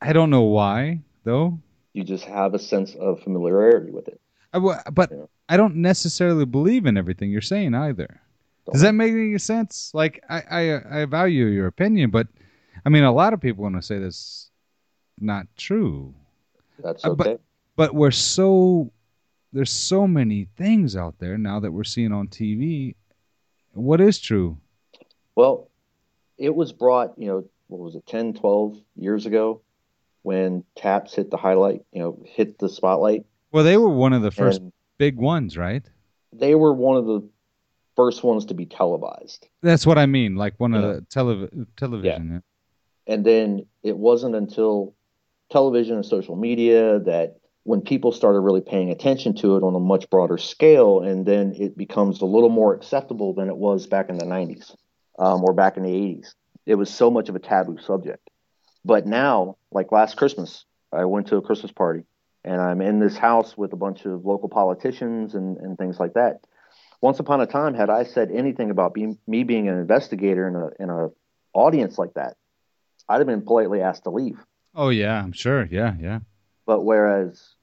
[0.00, 1.60] I don't know why though.
[1.92, 4.20] you just have a sense of familiarity with it.
[4.52, 5.24] I, w- but Yeah.
[5.48, 8.20] I don't necessarily believe in everything you're saying either.
[8.72, 9.92] Does that make any sense?
[9.94, 12.26] Like I, I I value your opinion, but
[12.84, 14.50] I mean a lot of people want to say that's
[15.20, 16.14] not true.
[16.82, 17.42] That's Uh, but- okay.
[17.76, 18.90] But we're so
[19.52, 22.94] there's so many things out there now that we're seeing on TV.
[23.74, 24.58] What is true?
[25.34, 25.68] Well,
[26.38, 29.60] it was brought, you know, what was it, 10, 12 years ago
[30.22, 33.24] when Taps hit the highlight, you know, hit the spotlight.
[33.52, 35.84] Well, they were one of the first And big ones, right?
[36.32, 37.26] they were one of the
[37.94, 39.48] first ones to be televised.
[39.62, 40.78] That's what I mean, like one Yeah.
[40.80, 42.30] of the telev- television.
[43.06, 43.14] yeah.
[43.14, 44.94] And then it wasn't until
[45.50, 49.80] television and social media that when people started really paying attention to it on a
[49.80, 54.08] much broader scale, and then it becomes a little more acceptable than it was back
[54.10, 54.74] in the 90s
[55.18, 56.34] um, or back in the 80s.
[56.66, 58.28] It was so much of a taboo subject.
[58.84, 62.02] But now, like last Christmas, I went to a Christmas party
[62.46, 66.14] and I'm in this house with a bunch of local politicians and, and things like
[66.14, 66.40] that.
[67.00, 70.56] Once upon a time, had I said anything about being, me being an investigator in
[70.56, 71.10] a in a
[71.52, 72.36] audience like that,
[73.08, 74.38] I'd have been politely asked to leave.
[74.74, 75.64] Oh yeah, I'm sure.
[75.64, 76.20] Yeah, yeah.
[76.64, 77.54] But whereas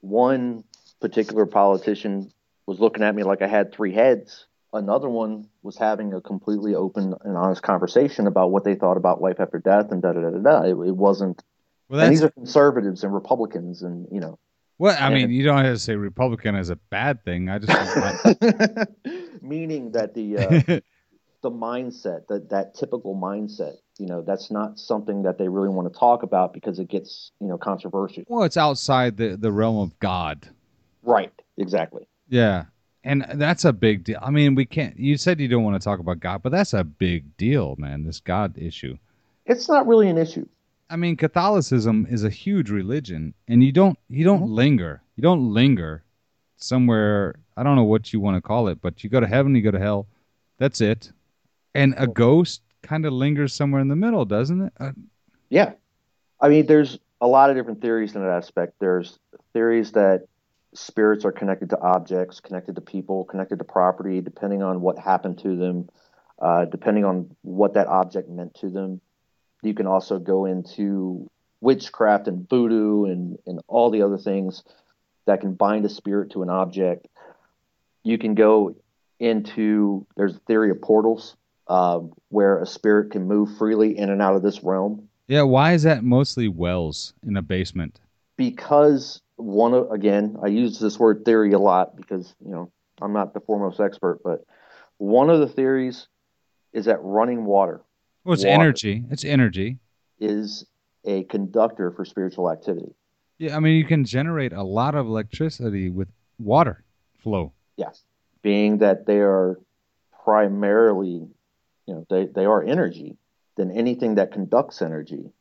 [0.00, 0.64] one
[1.00, 2.32] particular politician
[2.66, 6.74] was looking at me like I had three heads, another one was having a completely
[6.74, 10.20] open and honest conversation about what they thought about life after death and da da
[10.20, 10.38] da da.
[10.38, 10.62] da.
[10.62, 11.42] It, it wasn't.
[11.88, 14.38] Well, and these are conservatives and Republicans, and you know.
[14.78, 14.96] well.
[14.98, 17.48] I and- mean, you don't have to say Republican as a bad thing.
[17.48, 17.68] I just
[19.42, 20.80] meaning that the uh,
[21.42, 25.92] the mindset that that typical mindset you know that's not something that they really want
[25.92, 29.78] to talk about because it gets you know controversial well, it's outside the the realm
[29.78, 30.48] of God.
[31.02, 32.66] right exactly Yeah.
[33.04, 34.18] And that's a big deal.
[34.20, 34.98] I mean, we can't.
[34.98, 38.04] You said you don't want to talk about God, but that's a big deal, man.
[38.04, 38.98] This God issue.
[39.46, 40.46] it's not really an issue
[40.90, 44.54] I mean, Catholicism is a huge religion, and you don't you don't Mhm.
[44.54, 45.02] linger.
[45.16, 46.02] You don't linger
[46.56, 47.34] somewhere.
[47.56, 49.62] I don't know what you want to call it, but you go to heaven, you
[49.62, 50.06] go to hell.
[50.58, 51.12] That's it.
[51.74, 54.72] And a ghost kind of lingers somewhere in the middle, doesn't it?
[54.80, 54.92] Uh,
[55.50, 55.72] yeah
[56.40, 59.18] i mean there's a lot of different theories in that aspect there's
[59.54, 60.26] theories that
[60.74, 65.38] spirits are connected to objects connected to people connected to property depending on what happened
[65.38, 65.88] to them
[66.40, 69.00] uh, depending on what that object meant to them
[69.62, 71.28] you can also go into
[71.60, 74.62] witchcraft and voodoo and, and all the other things
[75.26, 77.08] that can bind a spirit to an object.
[78.04, 78.76] You can go
[79.18, 84.22] into there's a theory of portals uh, where a spirit can move freely in and
[84.22, 85.42] out of this realm yeah.
[85.42, 88.00] Why is that mostly wells in a basement?
[88.38, 93.12] because one of again I use this word theory a lot because you know I'm
[93.12, 94.44] not the foremost expert, but
[94.96, 96.08] one of the theories
[96.72, 97.82] is that running water
[98.28, 99.04] Well, it's energy.
[99.10, 99.78] It's energy.
[100.20, 100.66] is
[101.06, 102.94] a conductor for spiritual activity.
[103.38, 103.56] Yeah.
[103.56, 106.84] I mean, you can generate a lot of electricity with water
[107.22, 107.54] flow.
[107.78, 108.02] Yes.
[108.42, 109.58] Being that they are
[110.26, 111.26] primarily,
[111.86, 113.16] you know, they, they are energy,
[113.56, 115.32] then anything that conducts energy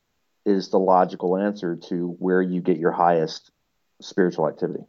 [0.46, 3.52] is the logical answer to where you get your highest
[4.00, 4.86] spiritual activity.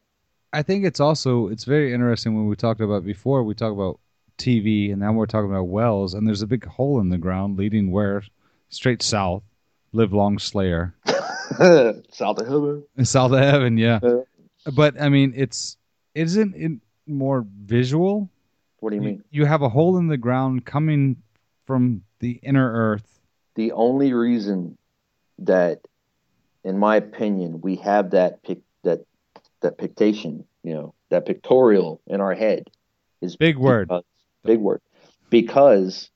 [0.52, 3.98] I think it's also it's very interesting when we talked about before we talk about
[4.38, 7.56] TV and now we're talking about wells and there's a big hole in the ground
[7.58, 8.22] leading where
[8.68, 9.42] straight south
[9.92, 10.94] live long slayer
[12.12, 12.84] South of heaven.
[13.04, 14.20] south of heaven yeah Yeah.
[14.74, 15.76] but I mean, it's
[16.14, 16.72] isn't it
[17.06, 18.28] more visual?
[18.80, 19.24] What do you mean?
[19.30, 21.16] You have a hole in the ground coming
[21.66, 23.20] from the inner earth.
[23.54, 24.76] The only reason
[25.40, 25.80] that,
[26.64, 29.00] in my opinion, we have that pic, that
[29.62, 32.68] that pictation, you know, that pictorial in our head
[33.20, 33.88] is Big word.
[33.88, 34.04] because-
[34.44, 34.80] big word,
[35.30, 36.10] because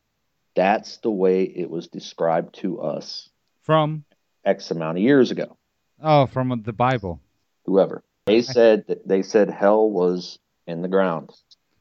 [0.55, 3.29] that's the way it was described to us
[3.63, 4.05] From
[4.45, 5.57] X amount of years ago.
[6.03, 7.21] oh, from the Bible.
[7.65, 11.31] Whoever they said that they said hell was in the ground.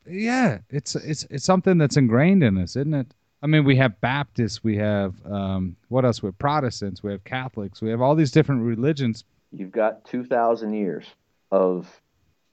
[0.08, 3.08] Yeah, it's it's it's something that's ingrained in us, isn't it?
[3.44, 6.22] I mean, we have Baptists, we have um, what else?
[6.22, 9.24] We have Protestants, we have Catholics, we have all these different religions.
[9.52, 11.06] You've got two thousand years
[11.52, 12.02] of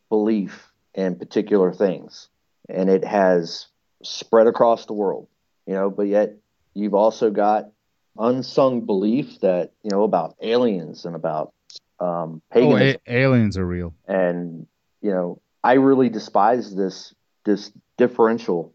[0.09, 2.29] belief in particular things,
[2.68, 3.66] and it has
[4.03, 5.29] spread across the world.
[5.67, 6.37] You know, but yet
[6.75, 7.71] you've also got
[8.19, 11.53] unsung belief that you know about aliens and about
[12.01, 13.95] um, Oh, a- aliens are real.
[14.07, 14.67] and
[15.01, 18.73] you know i really despise this this differential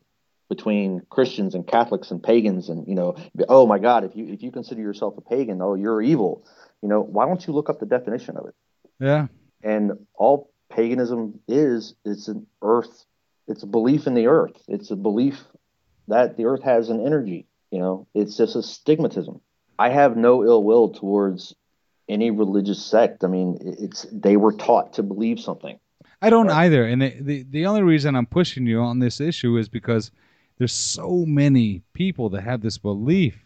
[0.50, 3.16] between christians and catholics and pagans and you know
[3.50, 6.46] oh my god if you if you consider yourself a pagan oh you're evil
[6.82, 8.56] you know why don't you look up the definition of it
[9.00, 9.28] Yeah,
[9.64, 13.06] and all paganism is it's an earth
[13.47, 15.43] it's a belief in the earth it's a belief
[16.08, 19.39] that the earth has an energy you know it's just a stigmatism
[19.79, 21.56] i have no ill will towards
[22.10, 25.79] any religious sect i mean it's they were taught to believe something
[26.21, 26.65] I don't Right.
[26.65, 26.86] either.
[26.86, 30.10] And the, the the only reason I'm pushing you on this issue is because
[30.58, 33.43] there's so many people that have this belief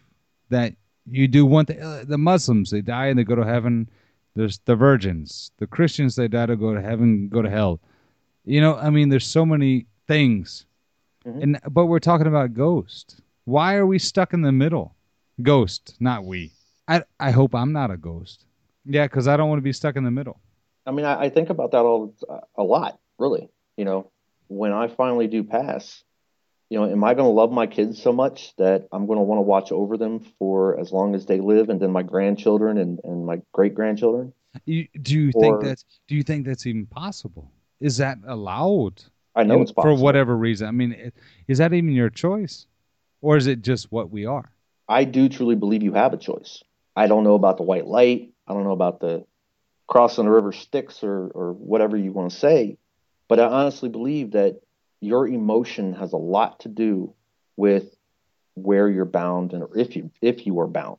[0.49, 0.75] that
[1.09, 1.81] you do want thing.
[1.81, 3.89] Uh, the Muslims they die and they go to heaven.
[4.35, 5.49] There's the virgins.
[5.57, 7.79] The Christians they die to go to heaven, go to hell.
[8.47, 10.65] You know, I mean, there's so many things,
[11.25, 11.43] Mhm.
[11.43, 13.19] and but we're talking about ghost.
[13.43, 14.95] Why are we stuck in the middle?
[15.41, 16.51] Ghost, not we.
[16.87, 18.45] I I hope I'm not a ghost.
[18.85, 20.39] Yeah, because I don't want to be stuck in the middle.
[20.85, 22.13] I mean, I, I think about that all
[22.55, 23.49] a lot, really.
[23.75, 24.11] You know,
[24.47, 26.05] when I finally do pass,
[26.69, 29.23] you know, am I going to love my kids so much that I'm going to
[29.23, 32.77] want to watch over them for as long as they live, and then my grandchildren
[32.77, 34.31] and, and my great grandchildren?
[34.65, 37.51] Do you Or- think that's do you think that's even possible?
[37.79, 39.03] Is that allowed?
[39.35, 39.97] I know In- it's possible.
[39.97, 40.67] for whatever reason.
[40.67, 41.13] I mean, it-
[41.47, 42.65] is that even your choice,
[43.21, 44.51] or is it just what we are?
[44.89, 46.63] I do truly believe you have a choice.
[46.95, 48.33] I don't know about the white light.
[48.47, 49.25] I don't know about the
[49.87, 52.77] crossing the river Styx or or whatever you want to say,
[53.27, 54.61] but I honestly believe that
[54.99, 57.13] your emotion has a lot to do
[57.55, 57.95] with
[58.55, 60.97] where you're bound and if you if you are bound.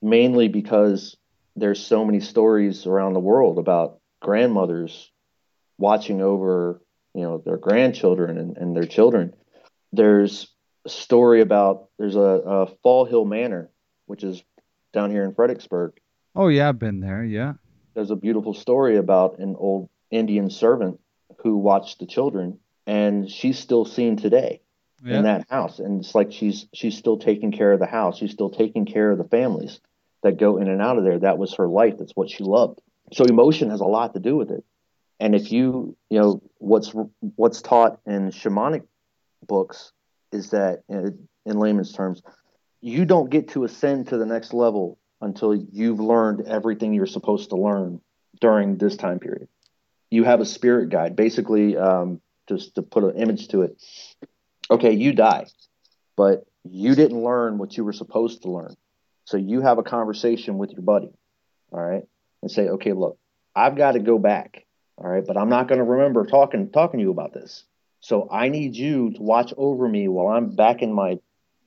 [0.00, 1.16] Mainly because
[1.54, 5.11] there's so many stories around the world about grandmothers
[5.82, 6.80] watching over,
[7.12, 9.34] you know, their grandchildren and, and their children.
[9.92, 10.46] There's
[10.86, 13.68] a story about there's a, a Fall Hill Manor,
[14.06, 14.42] which is
[14.92, 15.98] down here in Fredericksburg.
[16.34, 17.24] Oh yeah, I've been there.
[17.24, 17.54] Yeah,
[17.94, 21.00] There's a beautiful story about an old Indian servant
[21.42, 24.62] who watched the children, and she's still seen today
[25.04, 25.18] yeah.
[25.18, 25.80] in that house.
[25.80, 28.18] And it's like she's she's still taking care of the house.
[28.18, 29.80] She's still taking care of the families
[30.22, 31.18] that go in and out of there.
[31.18, 31.94] That was her life.
[31.98, 32.80] That's what she loved.
[33.12, 34.64] So emotion has a lot to do with it.
[35.22, 36.92] And if you you know what's
[37.36, 38.82] what's taught in shamanic
[39.46, 39.92] books
[40.32, 42.22] is that in, in layman's terms,
[42.80, 47.50] you don't get to ascend to the next level until you've learned everything you're supposed
[47.50, 48.00] to learn
[48.40, 49.46] during this time period.
[50.10, 53.80] You have a spirit guide, basically, um, just to put an image to it.
[54.72, 55.46] Okay, you die,
[56.16, 58.74] but you didn't learn what you were supposed to learn.
[59.26, 61.12] So you have a conversation with your buddy,
[61.70, 62.02] all right,
[62.42, 63.18] and say, okay, look,
[63.54, 64.66] I've got to go back,
[65.02, 67.64] all right, but I'm not going to remember talking talking to you about this.
[68.00, 71.18] So I need you to watch over me while I'm back in my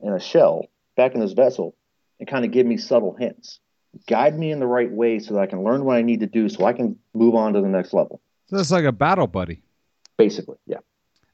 [0.02, 1.76] in a shell, back in this vessel,
[2.20, 3.60] and kind of give me subtle hints.
[4.08, 6.28] Guide me in the right way so that I can learn what I need to
[6.28, 8.22] do so I can move on to the next level.
[8.48, 9.62] So it's like a battle buddy.
[10.18, 10.80] Basically, yeah.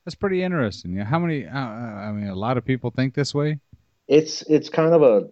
[0.05, 0.95] That's pretty interesting.
[0.95, 1.45] Yeah, how many?
[1.45, 3.59] Uh, I mean, a lot of people think this way.
[4.07, 5.29] It's it's kind of a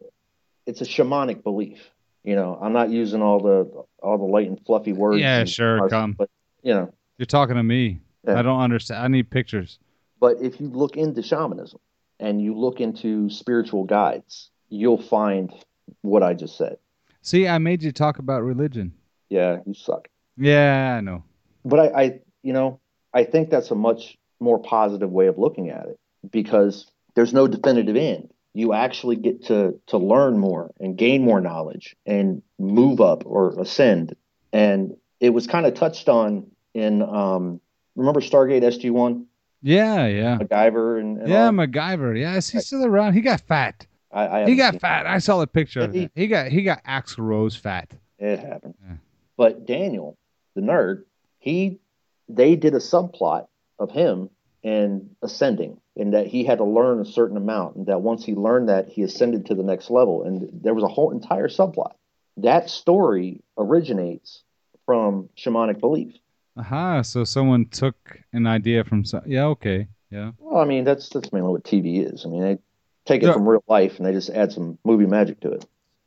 [0.65, 1.89] it's a shamanic belief.
[2.23, 5.21] You know, I'm not using all the all the light and fluffy words.
[5.21, 6.13] Yeah, and- sure, come.
[6.13, 6.29] But
[6.63, 8.01] you know, You're talking to me.
[8.27, 8.39] Yeah.
[8.39, 9.03] I don't understand.
[9.03, 9.79] I need pictures.
[10.19, 11.79] But if you look into shamanism
[12.19, 15.53] and you look into spiritual guides, you'll find
[16.01, 16.77] what I just said.
[17.21, 18.93] See, I made you talk about religion.
[19.29, 20.07] Yeah, you suck.
[20.37, 21.23] Yeah, I know.
[21.65, 22.79] But I, I you know,
[23.13, 25.99] I think that's a much more positive way of looking at it
[26.29, 28.31] because there's no definitive end.
[28.53, 33.59] You actually get to to learn more and gain more knowledge and move up or
[33.59, 34.15] ascend.
[34.51, 37.59] And it was kind of touched on in um
[37.95, 39.25] remember Stargate SG One,
[39.61, 40.37] Yeah, yeah.
[40.37, 41.51] MacGyver and, and Yeah, all?
[41.51, 42.17] MacGyver.
[42.17, 43.13] Yes, he's still around.
[43.13, 43.85] He got fat.
[44.11, 45.05] I, I He got fat.
[45.05, 46.09] I saw the picture he?
[46.15, 47.93] He got he got Axl Rose fat.
[48.17, 48.75] It happened.
[48.85, 48.95] Yeah.
[49.37, 50.17] But Daniel,
[50.55, 51.03] the nerd,
[51.37, 51.79] he
[52.27, 53.47] they did a subplot
[53.79, 54.29] of him
[54.63, 58.35] and ascending and that he had to learn a certain amount and that once he
[58.35, 61.93] learned that he ascended to the next level and there was a whole entire subplot
[62.35, 64.43] that story originates
[64.89, 66.15] from shamanic belief
[66.57, 71.09] aha so someone took an idea from some yeah okay yeah well i mean that's
[71.09, 72.57] that's mainly what tv is i mean they
[73.05, 73.33] take it yeah.
[73.33, 75.65] from real life and they just add some movie magic to it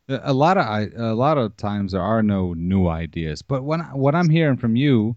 [0.09, 0.67] a lot of
[0.97, 4.75] a lot of times there are no new ideas but when what i'm hearing from
[4.75, 5.15] you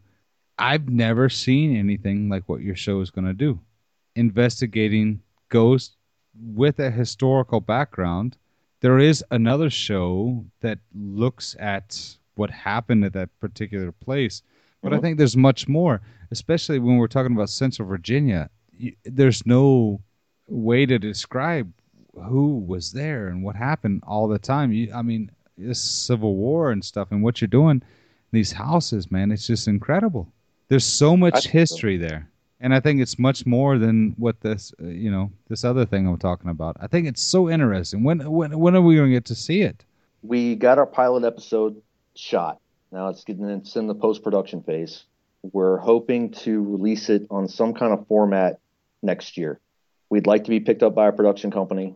[0.57, 3.59] I've never seen anything like what your show is going to do.
[4.15, 5.95] Investigating ghosts
[6.33, 8.37] with a historical background.
[8.79, 14.41] There is another show that looks at what happened at that particular place,
[14.81, 14.97] but mm-hmm.
[14.97, 18.49] I think there's much more, especially when we're talking about Central Virginia.
[19.03, 20.01] There's no
[20.47, 21.71] way to describe
[22.13, 24.71] who was there and what happened all the time.
[24.71, 27.81] You, I mean, this Civil War and stuff, and what you're doing,
[28.31, 30.31] these houses, man, it's just incredible.
[30.67, 32.07] There's so much history so.
[32.07, 32.29] there,
[32.59, 36.07] and I think it's much more than what this, uh, you know, this other thing
[36.07, 36.77] I'm talking about.
[36.79, 38.03] I think it's so interesting.
[38.03, 39.85] When when when are we going to get to see it?
[40.21, 41.81] We got our pilot episode
[42.15, 42.59] shot.
[42.91, 45.03] Now it's getting it's in the post production phase.
[45.43, 48.59] We're hoping to release it on some kind of format
[49.01, 49.59] next year.
[50.09, 51.95] We'd like to be picked up by a production company,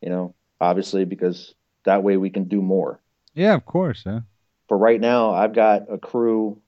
[0.00, 1.54] you know, obviously because
[1.84, 3.00] that way we can do more.
[3.34, 4.02] Yeah, of course.
[4.06, 4.20] Yeah.
[4.68, 6.60] For right now, I've got a crew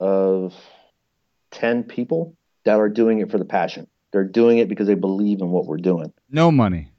[0.00, 0.54] of
[1.50, 3.86] 10 people that are doing it for the passion.
[4.12, 6.12] They're doing it because they believe in what we're doing.
[6.30, 6.90] No money.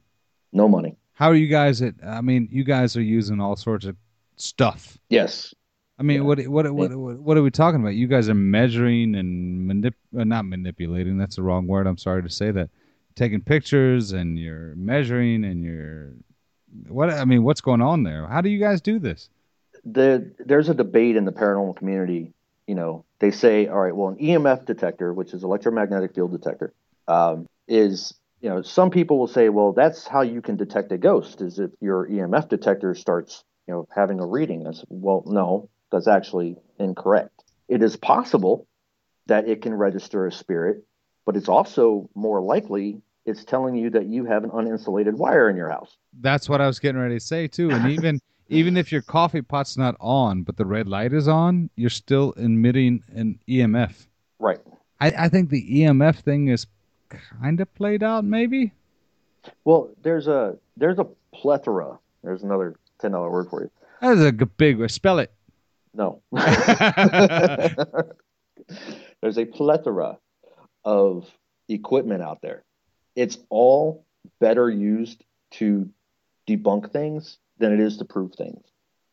[0.52, 0.96] No money.
[1.12, 3.96] How are you guys at I mean, you guys are using all sorts of
[4.40, 4.98] stuff.
[5.08, 5.54] Yes.
[5.98, 6.22] I mean, yeah.
[6.22, 7.94] what, what, what what what are we talking about?
[7.94, 11.18] You guys are measuring and manip uh, not manipulating.
[11.18, 11.86] That's the wrong word.
[11.86, 12.70] I'm sorry to say that.
[13.16, 16.12] Taking pictures and you're measuring and you're
[16.86, 18.28] what I mean, what's going on there?
[18.28, 19.28] How do you guys do this?
[19.84, 22.32] The there's a debate in the paranormal community
[22.68, 26.74] you know, they say, all right, well, an EMF detector, which is electromagnetic field detector,
[27.08, 30.98] um, is you know, some people will say, well, that's how you can detect a
[30.98, 34.64] ghost, is if your EMF detector starts, you know, having a reading.
[34.64, 37.44] That's well, no, that's actually incorrect.
[37.68, 38.66] It is possible
[39.26, 40.84] that it can register a spirit,
[41.26, 45.56] but it's also more likely it's telling you that you have an uninsulated wire in
[45.56, 45.98] your house.
[46.18, 47.70] That's what I was getting ready to say too.
[47.70, 51.68] And even even if your coffee pot's not on, but the red light is on,
[51.76, 54.06] you're still emitting an EMF.
[54.38, 54.60] Right.
[54.98, 56.66] I, I think the EMF thing is
[57.10, 58.72] kind of played out, maybe.
[59.64, 61.98] Well, there's a there's a plethora.
[62.24, 63.70] There's another ten dollar word for you.
[64.00, 64.90] That's a big word.
[64.90, 65.32] Spell it.
[65.94, 66.22] No.
[69.20, 70.18] there's a plethora
[70.84, 71.28] of
[71.68, 72.64] equipment out there.
[73.16, 74.06] It's all
[74.40, 75.88] better used to
[76.48, 78.64] debunk things than it is to prove things.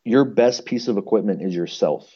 [0.04, 2.08] Your best piece of equipment is yourself,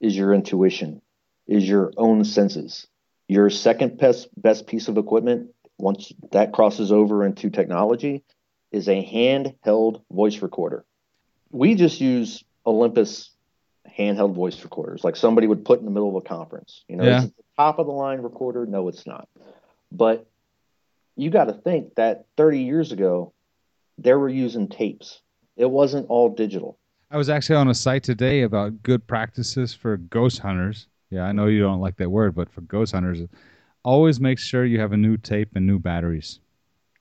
[0.00, 1.02] is your intuition,
[1.46, 2.86] is your own senses.
[3.28, 8.24] Your second best best piece of equipment, once that crosses over into technology,
[8.72, 10.84] is a handheld voice recorder.
[11.50, 13.30] We just use Olympus
[13.98, 16.84] handheld voice recorders, like somebody would put in the middle of a conference.
[16.88, 17.20] You know, yeah.
[17.20, 18.66] the top of the line recorder.
[18.66, 19.28] No, it's not.
[19.90, 20.26] But
[21.16, 23.32] you got to think that 30 years ago,
[23.98, 25.20] they were using tapes.
[25.56, 26.78] It wasn't all digital.
[27.10, 30.86] I was actually on a site today about good practices for ghost hunters.
[31.10, 33.20] Yeah, I know you don't like that word, but for ghost hunters,
[33.82, 36.38] always make sure you have a new tape and new batteries.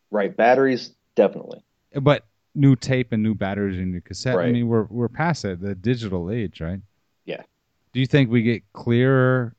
[0.09, 1.63] Right, batteries definitely.
[1.93, 2.25] But
[2.59, 4.35] new tape and new batteries in your cassette.
[4.35, 4.49] Right.
[4.49, 6.79] I mean, we're we're past it, the digital age, right?
[7.25, 7.41] Yeah.
[7.93, 9.55] Do you think we get clearer?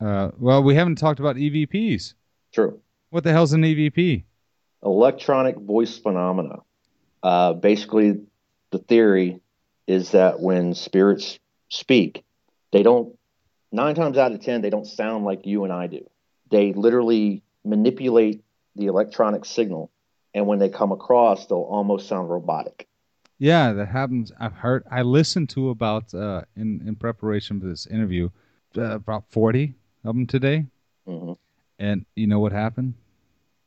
[0.00, 2.14] Uh, well, we haven't talked about EVPs.
[2.52, 2.80] True.
[3.10, 4.24] What the hell's an EVP?
[4.82, 6.60] Electronic voice phenomena.
[7.22, 8.20] Uh, basically,
[8.70, 9.40] the theory
[9.86, 11.38] is that when spirits
[11.68, 12.24] speak,
[12.72, 13.16] they don't,
[13.72, 16.08] nine times out of 10, they don't sound like you and I do.
[16.50, 18.42] They literally manipulate
[18.76, 19.90] the electronic signal.
[20.34, 22.86] And when they come across, they'll almost sound robotic.
[23.38, 24.32] Yeah, that happens.
[24.38, 28.28] I've heard, I listened to about, uh, in, in preparation for this interview,
[28.76, 29.74] uh, about 40
[30.04, 30.66] of them today.
[31.08, 31.32] Mm-hmm.
[31.78, 32.94] And you know what happened?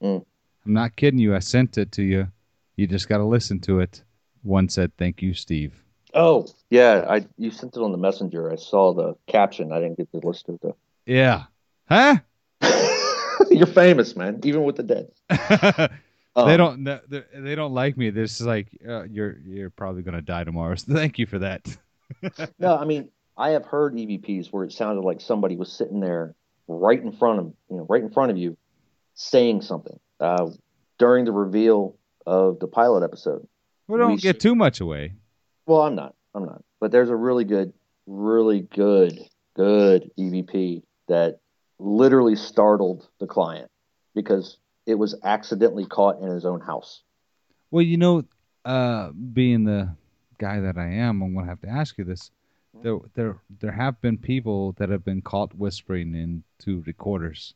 [0.01, 0.23] Mm.
[0.65, 1.35] I'm not kidding you.
[1.35, 2.27] I sent it to you.
[2.75, 4.03] You just got to listen to it.
[4.43, 5.83] One said, "Thank you, Steve."
[6.13, 8.51] Oh yeah, I you sent it on the messenger.
[8.51, 9.71] I saw the caption.
[9.71, 10.75] I didn't get to listen to it.
[11.05, 11.43] Yeah,
[11.89, 12.17] huh?
[13.51, 14.41] You're famous, man.
[14.43, 15.11] Even with the dead.
[16.35, 16.83] um, they don't.
[16.83, 18.09] They don't like me.
[18.09, 20.75] This is like uh, you're you're probably gonna die tomorrow.
[20.77, 21.75] So thank you for that.
[22.59, 26.35] no, I mean I have heard EVPs where it sounded like somebody was sitting there
[26.67, 28.57] right in front of you know right in front of you,
[29.13, 30.49] saying something uh,
[30.97, 33.47] during the reveal of the pilot episode.
[33.87, 35.13] We don't we get too much away.
[35.65, 36.15] Well, I'm not.
[36.33, 36.63] I'm not.
[36.79, 37.73] But there's a really good,
[38.07, 39.19] really good
[39.55, 41.39] good EVP that
[41.79, 43.69] literally startled the client
[44.15, 47.01] because it was accidentally caught in his own house.
[47.71, 48.23] Well, you know,
[48.65, 49.95] uh, being the
[50.37, 52.31] guy that I am, I'm gonna have to ask you this.
[52.81, 57.53] There, there, there have been people that have been caught whispering into recorders.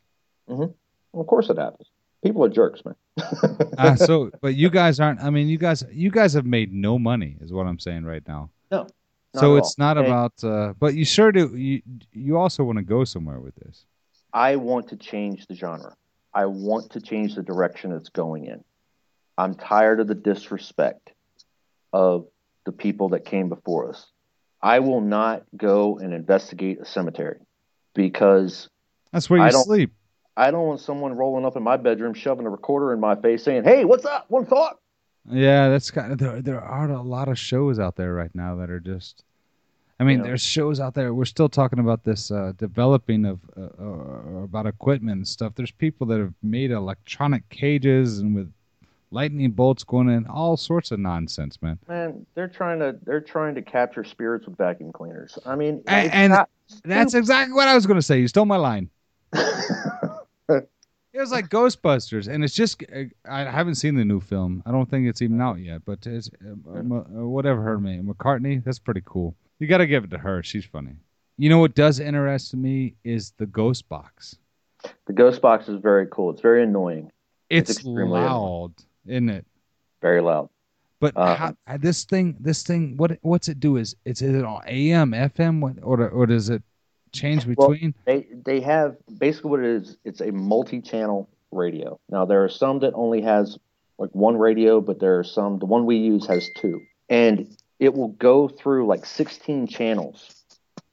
[0.48, 0.72] Mm-hmm.
[1.12, 1.88] Well, of course, it happens.
[2.24, 2.96] People are jerks, man.
[3.78, 5.22] uh, so, but you guys aren't.
[5.22, 8.24] I mean, you guys, you guys have made no money, is what I'm saying right
[8.28, 8.52] now.
[8.72, 8.88] No.
[9.36, 9.86] so it's all.
[9.86, 10.44] not about.
[10.44, 11.56] Uh, but you sure do.
[11.56, 11.82] You
[12.14, 13.86] you also want to go somewhere with this.
[14.34, 15.96] I want to change the genre.
[16.38, 18.64] I want to change the direction it's going in.
[19.40, 21.12] I'm tired of the disrespect
[21.92, 22.28] of
[22.64, 24.06] the people that came before us.
[24.62, 27.40] I will not go and investigate a cemetery
[27.96, 28.70] because
[29.12, 29.94] that's where you sleep.
[30.36, 33.44] I don't want someone rolling up in my bedroom, shoving a recorder in my face,
[33.44, 34.30] saying, "Hey, what's up?
[34.30, 34.78] One thought."
[35.28, 36.40] Yeah, that's kind of there.
[36.44, 39.24] There are a lot of shows out there right now that are just.
[40.00, 41.14] I mean, there's shows out there.
[41.14, 45.54] We're still talking about this uh, developing of uh, uh, about equipment and stuff.
[45.56, 48.54] There's people that have made electronic cages and with
[49.10, 51.80] lightning bolts going in, all sorts of nonsense, man.
[51.88, 55.40] Man, they're trying to they're trying to capture spirits with vacuum cleaners.
[55.48, 56.46] I mean, and, and
[56.86, 58.20] that's exactly what I was going to say.
[58.20, 58.92] You stole my line.
[59.34, 60.68] it
[61.16, 62.84] was like Ghostbusters, and it's just
[63.28, 64.62] I haven't seen the new film.
[64.68, 66.84] I don't think it's even out yet, but it's uh, uh,
[67.28, 68.64] whatever her name, McCartney.
[68.64, 69.36] That's pretty cool.
[69.60, 70.44] You got to give it to her.
[70.44, 70.96] She's funny.
[71.38, 74.38] You know what does interest me is the ghost box.
[75.06, 76.32] The ghost box is very cool.
[76.32, 77.12] It's very annoying.
[77.50, 78.04] It's, it's loud.
[78.06, 78.74] Annoying
[79.08, 79.46] isn't it?
[80.02, 80.50] Very loud.
[81.00, 83.78] But uh, how, this thing, this thing, what what's it do?
[83.78, 86.64] Is it's is it on AM, FM, what, or or does it
[87.12, 87.94] change between?
[88.06, 89.98] Well, they they have basically what it is.
[90.06, 92.00] It's a multi-channel radio.
[92.10, 93.60] Now there are some that only has
[94.00, 95.60] like one radio, but there are some.
[95.60, 100.46] The one we use has two, and it will go through like 16 channels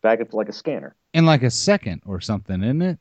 [0.03, 2.99] back at like a scanner in like a second or something, isn't it?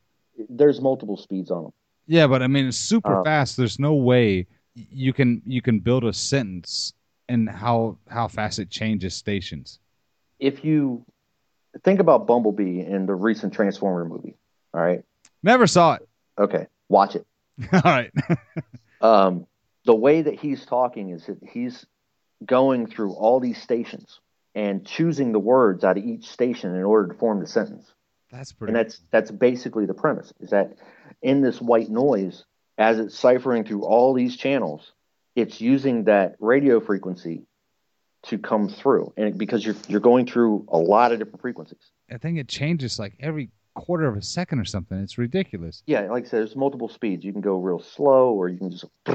[0.48, 1.72] There's multiple speeds on them.
[2.06, 3.56] Yeah, but I mean it's super uh, fast.
[3.56, 6.92] There's no way you can you can build a sentence
[7.28, 9.78] and how how fast it changes stations.
[10.38, 11.04] If you
[11.82, 14.36] think about Bumblebee in the recent Transformer movie,
[14.72, 15.02] all right.
[15.42, 16.08] Never saw it.
[16.38, 17.26] Okay, watch it.
[17.72, 18.10] all right.
[19.00, 19.46] um,
[19.84, 21.86] the way that he's talking is that he's
[22.44, 24.20] going through all these stations
[24.54, 27.92] and choosing the words out of each station in order to form the sentence.
[28.30, 28.70] That's pretty.
[28.70, 30.32] And that's that's basically the premise.
[30.40, 30.76] Is that
[31.22, 32.44] in this white noise,
[32.78, 34.92] as it's ciphering through all these channels,
[35.36, 37.46] it's using that radio frequency
[38.24, 41.90] to come through, and because you're you're going through a lot of different frequencies.
[42.10, 44.98] I think it changes like every quarter of a second or something.
[44.98, 45.82] It's ridiculous.
[45.86, 47.24] Yeah, like I said, there's multiple speeds.
[47.24, 48.84] You can go real slow, or you can just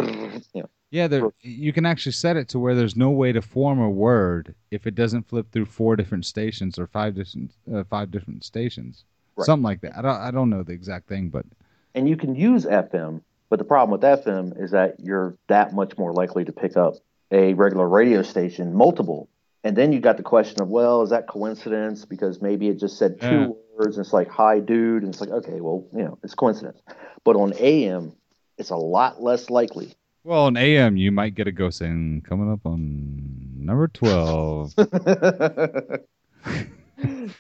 [0.54, 0.70] you know.
[0.92, 3.90] Yeah, there, you can actually set it to where there's no way to form a
[3.90, 8.44] word if it doesn't flip through four different stations or five different uh, five different
[8.44, 9.04] stations,
[9.36, 9.46] right.
[9.46, 9.98] something like that.
[9.98, 11.46] I don't I don't know the exact thing, but
[11.94, 15.98] and you can use FM but the problem with FM is that you're that much
[15.98, 16.96] more likely to pick up
[17.32, 19.28] a regular radio station, multiple.
[19.64, 22.06] And then you got the question of, well, is that coincidence?
[22.06, 23.48] Because maybe it just said two yeah.
[23.76, 25.04] words and it's like, hi, dude.
[25.04, 26.80] And it's like, okay, well, you know, it's coincidence.
[27.26, 28.14] But on AM,
[28.58, 29.96] it's a lot less likely.
[30.24, 33.24] Well, on AM, you might get a ghost saying, coming up on
[33.58, 34.74] number 12.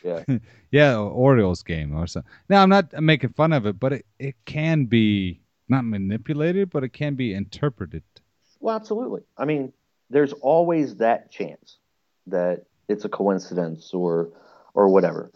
[0.03, 0.23] yeah.
[0.71, 2.31] yeah, Orioles game or something.
[2.47, 6.83] Now, I'm not making fun of it, but it, it can be not manipulated, but
[6.83, 8.03] it can be interpreted.
[8.59, 9.21] Well, absolutely.
[9.37, 9.73] I mean,
[10.09, 11.77] there's always that chance
[12.27, 14.29] that it's a coincidence or
[14.73, 15.31] or whatever.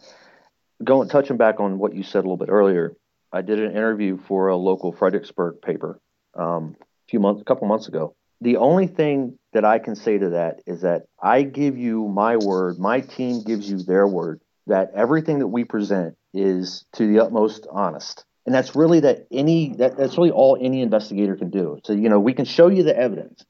[0.83, 2.95] Going touching back on what you said a little bit earlier,
[3.31, 5.99] I did an interview for a local Fredericksburg paper
[6.35, 6.75] um,
[7.09, 8.15] few months, a couple months ago.
[8.41, 12.37] The only thing that I can say to that is that I give you my
[12.37, 17.19] word, my team gives you their word that everything that we present is to the
[17.19, 18.25] utmost honest.
[18.45, 21.79] And that's really that any that, that's really all any investigator can do.
[21.83, 23.45] So you know we can show you the evidence.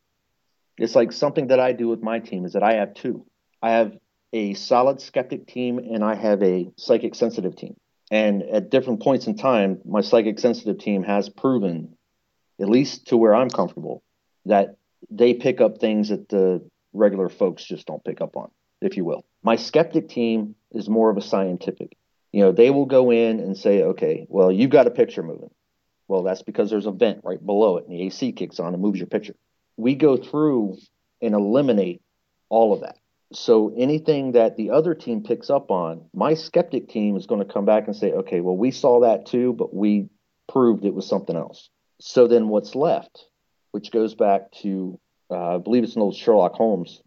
[0.78, 3.26] It's like something that i do with my team is that i have two.
[3.62, 3.98] I have
[4.34, 7.76] a solid skeptic team and i have a psychic sensitive team.
[8.12, 11.96] And at different points in time my psychic sensitive team has proven
[12.64, 14.02] at least to where i'm comfortable
[14.46, 14.78] that
[15.12, 18.50] they pick up things that the regular folks just don't pick up on
[18.82, 21.96] if you will my skeptic team is more of a scientific
[22.34, 25.52] you know, they will go in and say, okay, well, you've got a picture moving.
[26.08, 28.82] Well, that's because there's a vent right below it and the AC kicks on and
[28.82, 29.36] moves your picture.
[29.78, 30.78] We go through
[31.22, 32.02] and eliminate
[32.50, 32.98] all of that.
[33.32, 37.52] So anything that the other team picks up on, my skeptic team is going to
[37.52, 40.10] come back and say, okay, well, we saw that too, but we
[40.52, 41.70] proved it was something else.
[42.06, 43.28] So then what's left,
[43.72, 45.00] which goes back to,
[45.32, 47.02] uh, I believe it's an old Sherlock Holmes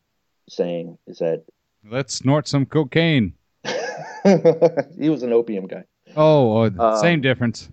[0.48, 1.44] saying, is that
[1.86, 3.34] let's snort some cocaine.
[3.62, 5.84] he was an opium guy.
[6.16, 7.68] Oh, oh Um, same difference.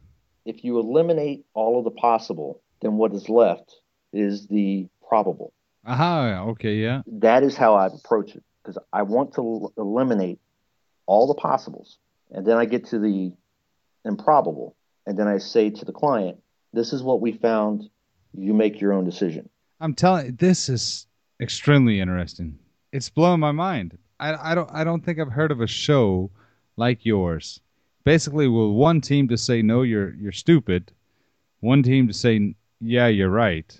[0.45, 3.73] If you eliminate all of the possible, then what is left
[4.11, 5.53] is the probable.
[5.85, 6.43] Aha.
[6.49, 6.75] Okay.
[6.75, 7.03] Yeah.
[7.07, 10.39] That is how I approach it because I want to l- eliminate
[11.05, 11.97] all the possibles,
[12.31, 13.31] and then I get to the
[14.03, 14.75] improbable,
[15.07, 16.42] and then I say to the client,
[16.73, 17.89] "This is what we found.
[18.33, 19.49] You make your own decision."
[19.79, 20.35] I'm telling.
[20.35, 21.07] This is
[21.39, 22.57] extremely interesting.
[22.91, 23.97] It's blowing my mind.
[24.19, 24.69] I, I don't.
[24.71, 26.31] I don't think I've heard of a show
[26.77, 27.59] like yours.
[28.03, 30.91] Basically, with one team to say no, you're you're stupid.
[31.59, 33.79] One team to say yeah, you're right,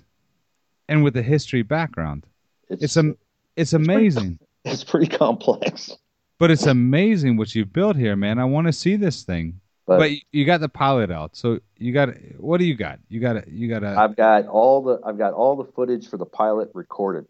[0.88, 2.26] and with a history background.
[2.68, 3.14] It's a.
[3.56, 4.38] It's amazing.
[4.64, 5.96] it's pretty complex.
[6.38, 8.38] But it's amazing what you've built here, man.
[8.38, 9.60] I want to see this thing.
[9.86, 12.08] But, But you got the pilot out, so you got
[12.38, 13.00] what do you got?
[13.08, 13.98] You got you got a.
[13.98, 17.26] I've got all the I've got all the footage for the pilot recorded.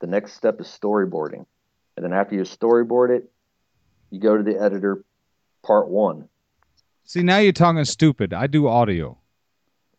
[0.00, 1.46] The next step is storyboarding,
[1.96, 3.30] and then after you storyboard it,
[4.10, 5.02] you go to the editor,
[5.64, 6.28] part one.
[7.04, 8.34] See now you're talking stupid.
[8.34, 9.16] I do audio.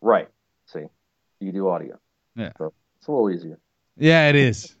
[0.00, 0.28] Right.
[0.66, 0.84] See,
[1.40, 1.98] you do audio.
[2.36, 2.52] Yeah.
[2.56, 3.58] So it's a little easier,
[3.96, 4.76] Yeah, it is.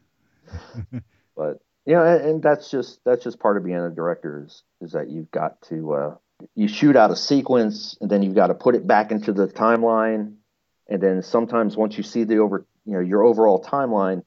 [1.36, 4.62] but you know, and, and that's just that's just part of being a director is
[4.80, 6.14] is that you've got to uh,
[6.54, 9.46] you shoot out a sequence, and then you've got to put it back into the
[9.48, 10.34] timeline,
[10.88, 14.22] and then sometimes once you see the over you know your overall timeline,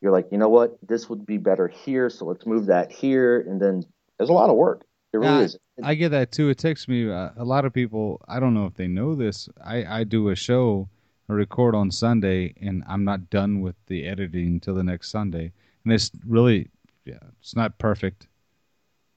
[0.00, 3.40] you're like, you know what, this would be better here, so let's move that here,
[3.40, 3.84] and then
[4.18, 4.84] there's a lot of work.
[5.12, 5.58] It really Yeah, is.
[5.82, 6.48] I get that too.
[6.48, 8.20] It takes me uh, a lot of people.
[8.28, 9.48] I don't know if they know this.
[9.64, 10.88] I I do a show,
[11.28, 15.52] I record on Sunday, and I'm not done with the editing until the next Sunday.
[15.84, 16.68] And it's really,
[17.04, 18.26] yeah, it's not perfect.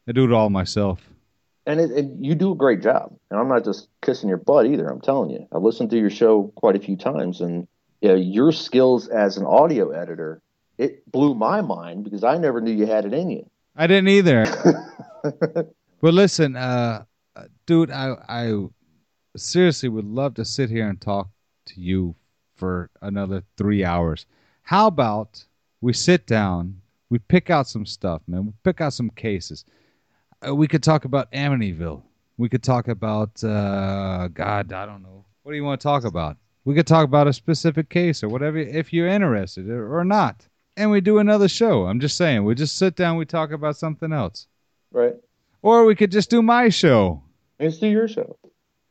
[0.07, 1.08] I do it all myself.
[1.65, 3.15] And it, and you do a great job.
[3.29, 4.87] And I'm not just kissing your butt either.
[4.87, 7.67] I'm telling you, I've listened to your show quite a few times, and
[8.01, 10.41] yeah, your skills as an audio editor,
[10.77, 13.49] it blew my mind because I never knew you had it in you.
[13.75, 14.45] I didn't either.
[16.01, 17.03] But listen, uh,
[17.35, 18.67] uh, dude, I I
[19.35, 21.29] seriously would love to sit here and talk
[21.65, 22.15] to you
[22.55, 24.25] for another three hours.
[24.63, 25.45] How about
[25.81, 28.45] we sit down, we pick out some stuff, man.
[28.47, 29.65] We pick out some cases.
[30.45, 32.01] Uh, we could talk about Amityville.
[32.37, 35.25] We could talk about uh, God, I don't know.
[35.43, 36.37] What do you want to talk about?
[36.63, 40.47] We could talk about a specific case or whatever if you're interested or, not.
[40.77, 41.85] And we do another show.
[41.85, 44.47] I'm just saying, we just sit down, we talk about something else.
[44.91, 45.15] Right?
[45.61, 47.21] Or we could just do my show.
[47.59, 48.37] Let's do your show.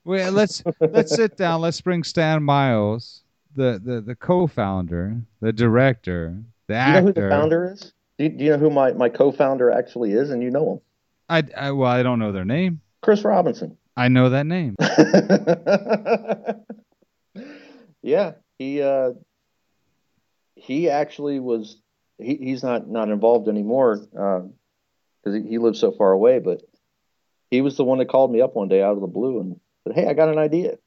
[0.05, 1.61] Well, let's let's sit down.
[1.61, 3.23] Let's bring Stan Miles,
[3.55, 7.01] the, the, the co-founder, the director, the Do you actor.
[7.01, 7.93] know who the founder is?
[8.19, 10.31] Do you, do you know who my, my co-founder actually is?
[10.31, 10.83] And you know
[11.29, 12.81] I, I well, I don't know their name.
[13.03, 13.77] Chris Robinson.
[13.97, 14.77] I know that name.
[18.03, 19.11] yeah, he uh,
[20.55, 21.77] he actually was.
[22.19, 26.39] He, he's not not involved anymore because he, he lives so far away.
[26.39, 26.63] But
[27.51, 29.61] he was the one that called me up one day out of the blue and
[29.85, 30.79] said, "Hey, I got an idea,"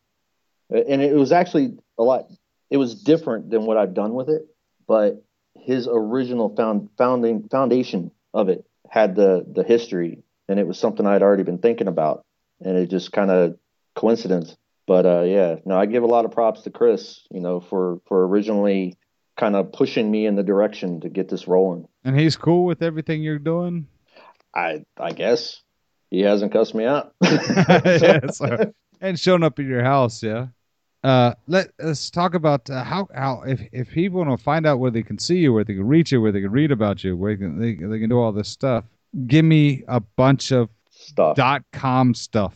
[0.69, 2.27] and it was actually a lot.
[2.69, 4.47] It was different than what I've done with it,
[4.87, 5.23] but
[5.55, 11.07] his original found founding foundation of it had the the history, and it was something
[11.07, 12.25] I'd already been thinking about,
[12.59, 13.57] and it just kind of
[13.95, 14.57] coincidence.
[14.85, 18.01] But uh, yeah, no, I give a lot of props to Chris, you know, for
[18.05, 18.97] for originally
[19.37, 21.87] kind of pushing me in the direction to get this rolling.
[22.03, 23.87] And he's cool with everything you're doing.
[24.53, 25.61] I I guess
[26.09, 27.13] he hasn't cussed me out.
[27.23, 30.47] Yeah, so- and showing up at your house, yeah.
[31.03, 34.79] Uh, let us talk about uh, how how if if people want to find out
[34.79, 37.03] where they can see you, where they can reach you, where they can read about
[37.03, 38.83] you, where they can they, they can do all this stuff.
[39.27, 41.35] Give me a bunch of Stuff.
[41.35, 42.53] dot com stuff.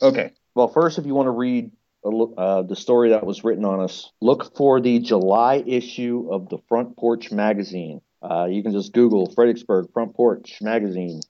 [0.00, 0.32] Okay.
[0.54, 1.70] Well, first, if you want to read
[2.04, 6.28] a look, uh, the story that was written on us, look for the July issue
[6.30, 8.00] of the Front Porch magazine.
[8.22, 11.20] Uh, you can just Google Fredericksburg Front Porch magazine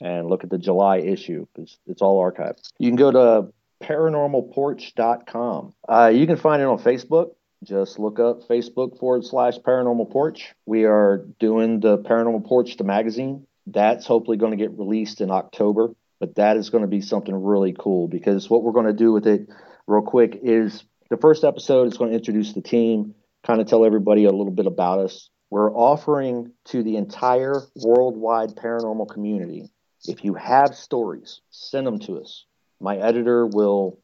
[0.00, 1.46] and look at the July issue.
[1.56, 2.70] It's, it's all archived.
[2.78, 3.52] You can go to
[3.82, 5.74] paranormalporch.com.
[5.88, 7.34] Uh, you can find it on Facebook.
[7.62, 10.54] Just look up Facebook forward slash paranormal porch.
[10.64, 13.46] We are doing the Paranormal Porch, the magazine.
[13.72, 17.34] That's hopefully going to get released in October but that is going to be something
[17.34, 19.48] really cool because what we're going to do with it
[19.86, 23.14] real quick is the first episode is going to introduce the team
[23.44, 25.30] kind of tell everybody a little bit about us.
[25.48, 29.70] We're offering to the entire worldwide paranormal community
[30.04, 32.44] if you have stories send them to us.
[32.80, 33.98] My editor will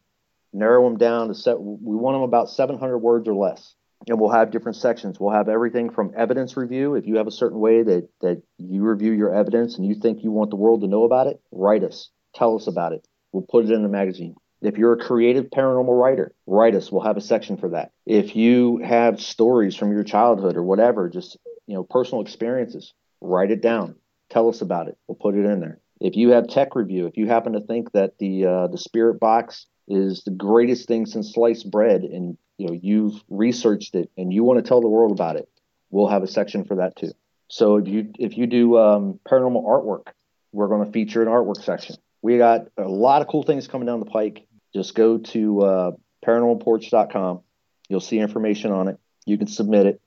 [0.53, 3.75] narrow them down to set we want them about 700 words or less
[4.09, 5.19] and we'll have different sections.
[5.19, 6.95] We'll have everything from evidence review.
[6.95, 10.23] If you have a certain way that that you review your evidence and you think
[10.23, 12.11] you want the world to know about it, write us.
[12.35, 13.07] Tell us about it.
[13.33, 14.37] We'll put it in the magazine.
[14.63, 16.91] If you're a creative paranormal writer, write us.
[16.91, 17.93] We'll have a section for that.
[18.07, 21.37] If you have stories from your childhood or whatever, just
[21.67, 23.97] you know, personal experiences, write it down.
[24.31, 24.97] Tell us about it.
[25.07, 25.79] We'll put it in there.
[26.01, 29.19] If you have tech review, if you happen to think that the uh, the Spirit
[29.21, 34.33] Box is the greatest thing since sliced bread, and you know you've researched it and
[34.33, 35.49] you want to tell the world about it,
[35.91, 37.13] we'll have a section for that too.
[37.49, 40.13] So if you if you do um, paranormal artwork,
[40.53, 41.97] we're going to feature an artwork section.
[42.23, 44.47] We got a lot of cool things coming down the pike.
[44.75, 45.91] Just go to uh,
[46.25, 47.41] paranormalporch.com.
[47.89, 48.99] You'll see information on it.
[49.27, 50.01] You can submit it.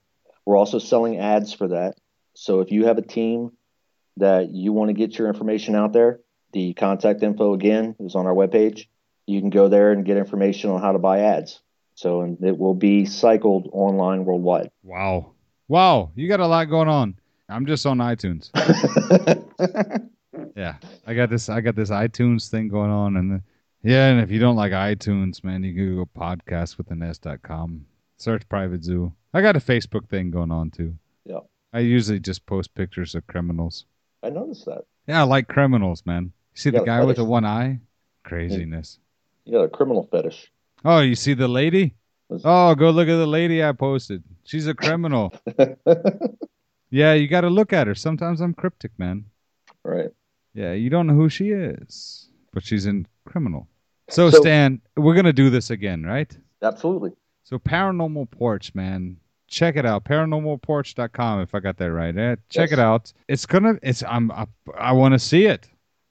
[0.44, 1.94] We're also selling ads for that.
[2.34, 3.52] So if you have a team
[4.16, 6.20] that you want to get your information out there,
[6.52, 8.86] the contact info again is on our webpage.
[9.26, 11.60] You can go there and get information on how to buy ads.
[11.94, 14.70] So and it will be cycled online worldwide.
[14.82, 15.32] Wow.
[15.68, 16.12] Wow.
[16.14, 17.16] You got a lot going on.
[17.48, 18.50] I'm just on iTunes.
[20.56, 20.76] yeah.
[21.06, 23.42] I got this I got this iTunes thing going on and the,
[23.82, 27.86] yeah, and if you don't like iTunes, man, you can go podcast with an S.com.
[28.18, 29.12] Search Private Zoo.
[29.32, 30.94] I got a Facebook thing going on too.
[31.24, 31.40] Yeah.
[31.72, 33.86] I usually just post pictures of criminals.
[34.22, 34.82] I noticed that.
[35.06, 36.24] Yeah, I like criminals, man.
[36.24, 37.78] You see You the guy with the one eye?
[38.24, 38.98] Craziness.
[39.50, 40.50] Got a criminal fetish.
[40.84, 41.94] Oh, you see the lady?
[42.44, 44.22] Oh, go look at the lady I posted.
[44.44, 45.32] She's a criminal.
[46.90, 47.94] yeah, you got to look at her.
[47.94, 49.24] Sometimes I'm cryptic, man.
[49.84, 50.10] right.
[50.52, 53.68] Yeah, you don't know who she is, but she's in criminal.
[54.08, 56.36] So, So- Stan, we're going to do this again, right?
[56.62, 57.12] Absolutely.
[57.44, 59.16] So, Paranormal Porch, man.
[59.46, 60.04] Check it out.
[60.04, 62.16] Paranormalporch.com if I got that right.
[62.16, 62.72] Eh, check Yes.
[62.72, 63.12] it out.
[63.28, 64.46] It's to it's I'm I,
[64.78, 65.68] I want to see it.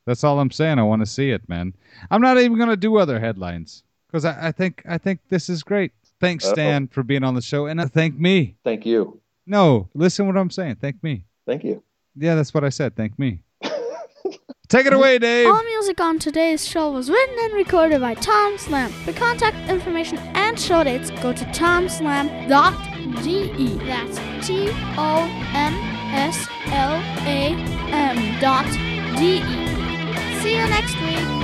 [0.09, 0.79] That's all I'm saying.
[0.79, 1.75] I want to see it, man.
[2.09, 5.49] I'm not even going to do other headlines cuz I, I think I think this
[5.49, 5.91] is great.
[6.19, 6.53] Thanks Uh-oh.
[6.53, 8.55] Stan for being on the show and uh, thank me.
[8.63, 9.21] Thank you.
[9.45, 10.77] No, listen what I'm saying.
[10.81, 11.25] Thank me.
[11.45, 11.83] Thank you.
[12.15, 12.95] Yeah, that's what I said.
[12.95, 13.43] Thank me.
[14.67, 15.45] Take it away, Dave.
[15.47, 18.91] All music on today's show was written and recorded by Tom Slam.
[19.05, 22.47] For contact information and show dates, go to tomslam.de.
[23.85, 25.73] That's T O M
[26.13, 26.95] S L
[27.25, 27.53] A
[27.91, 28.65] M dot
[29.19, 29.78] D E.
[30.41, 31.38] See you next week.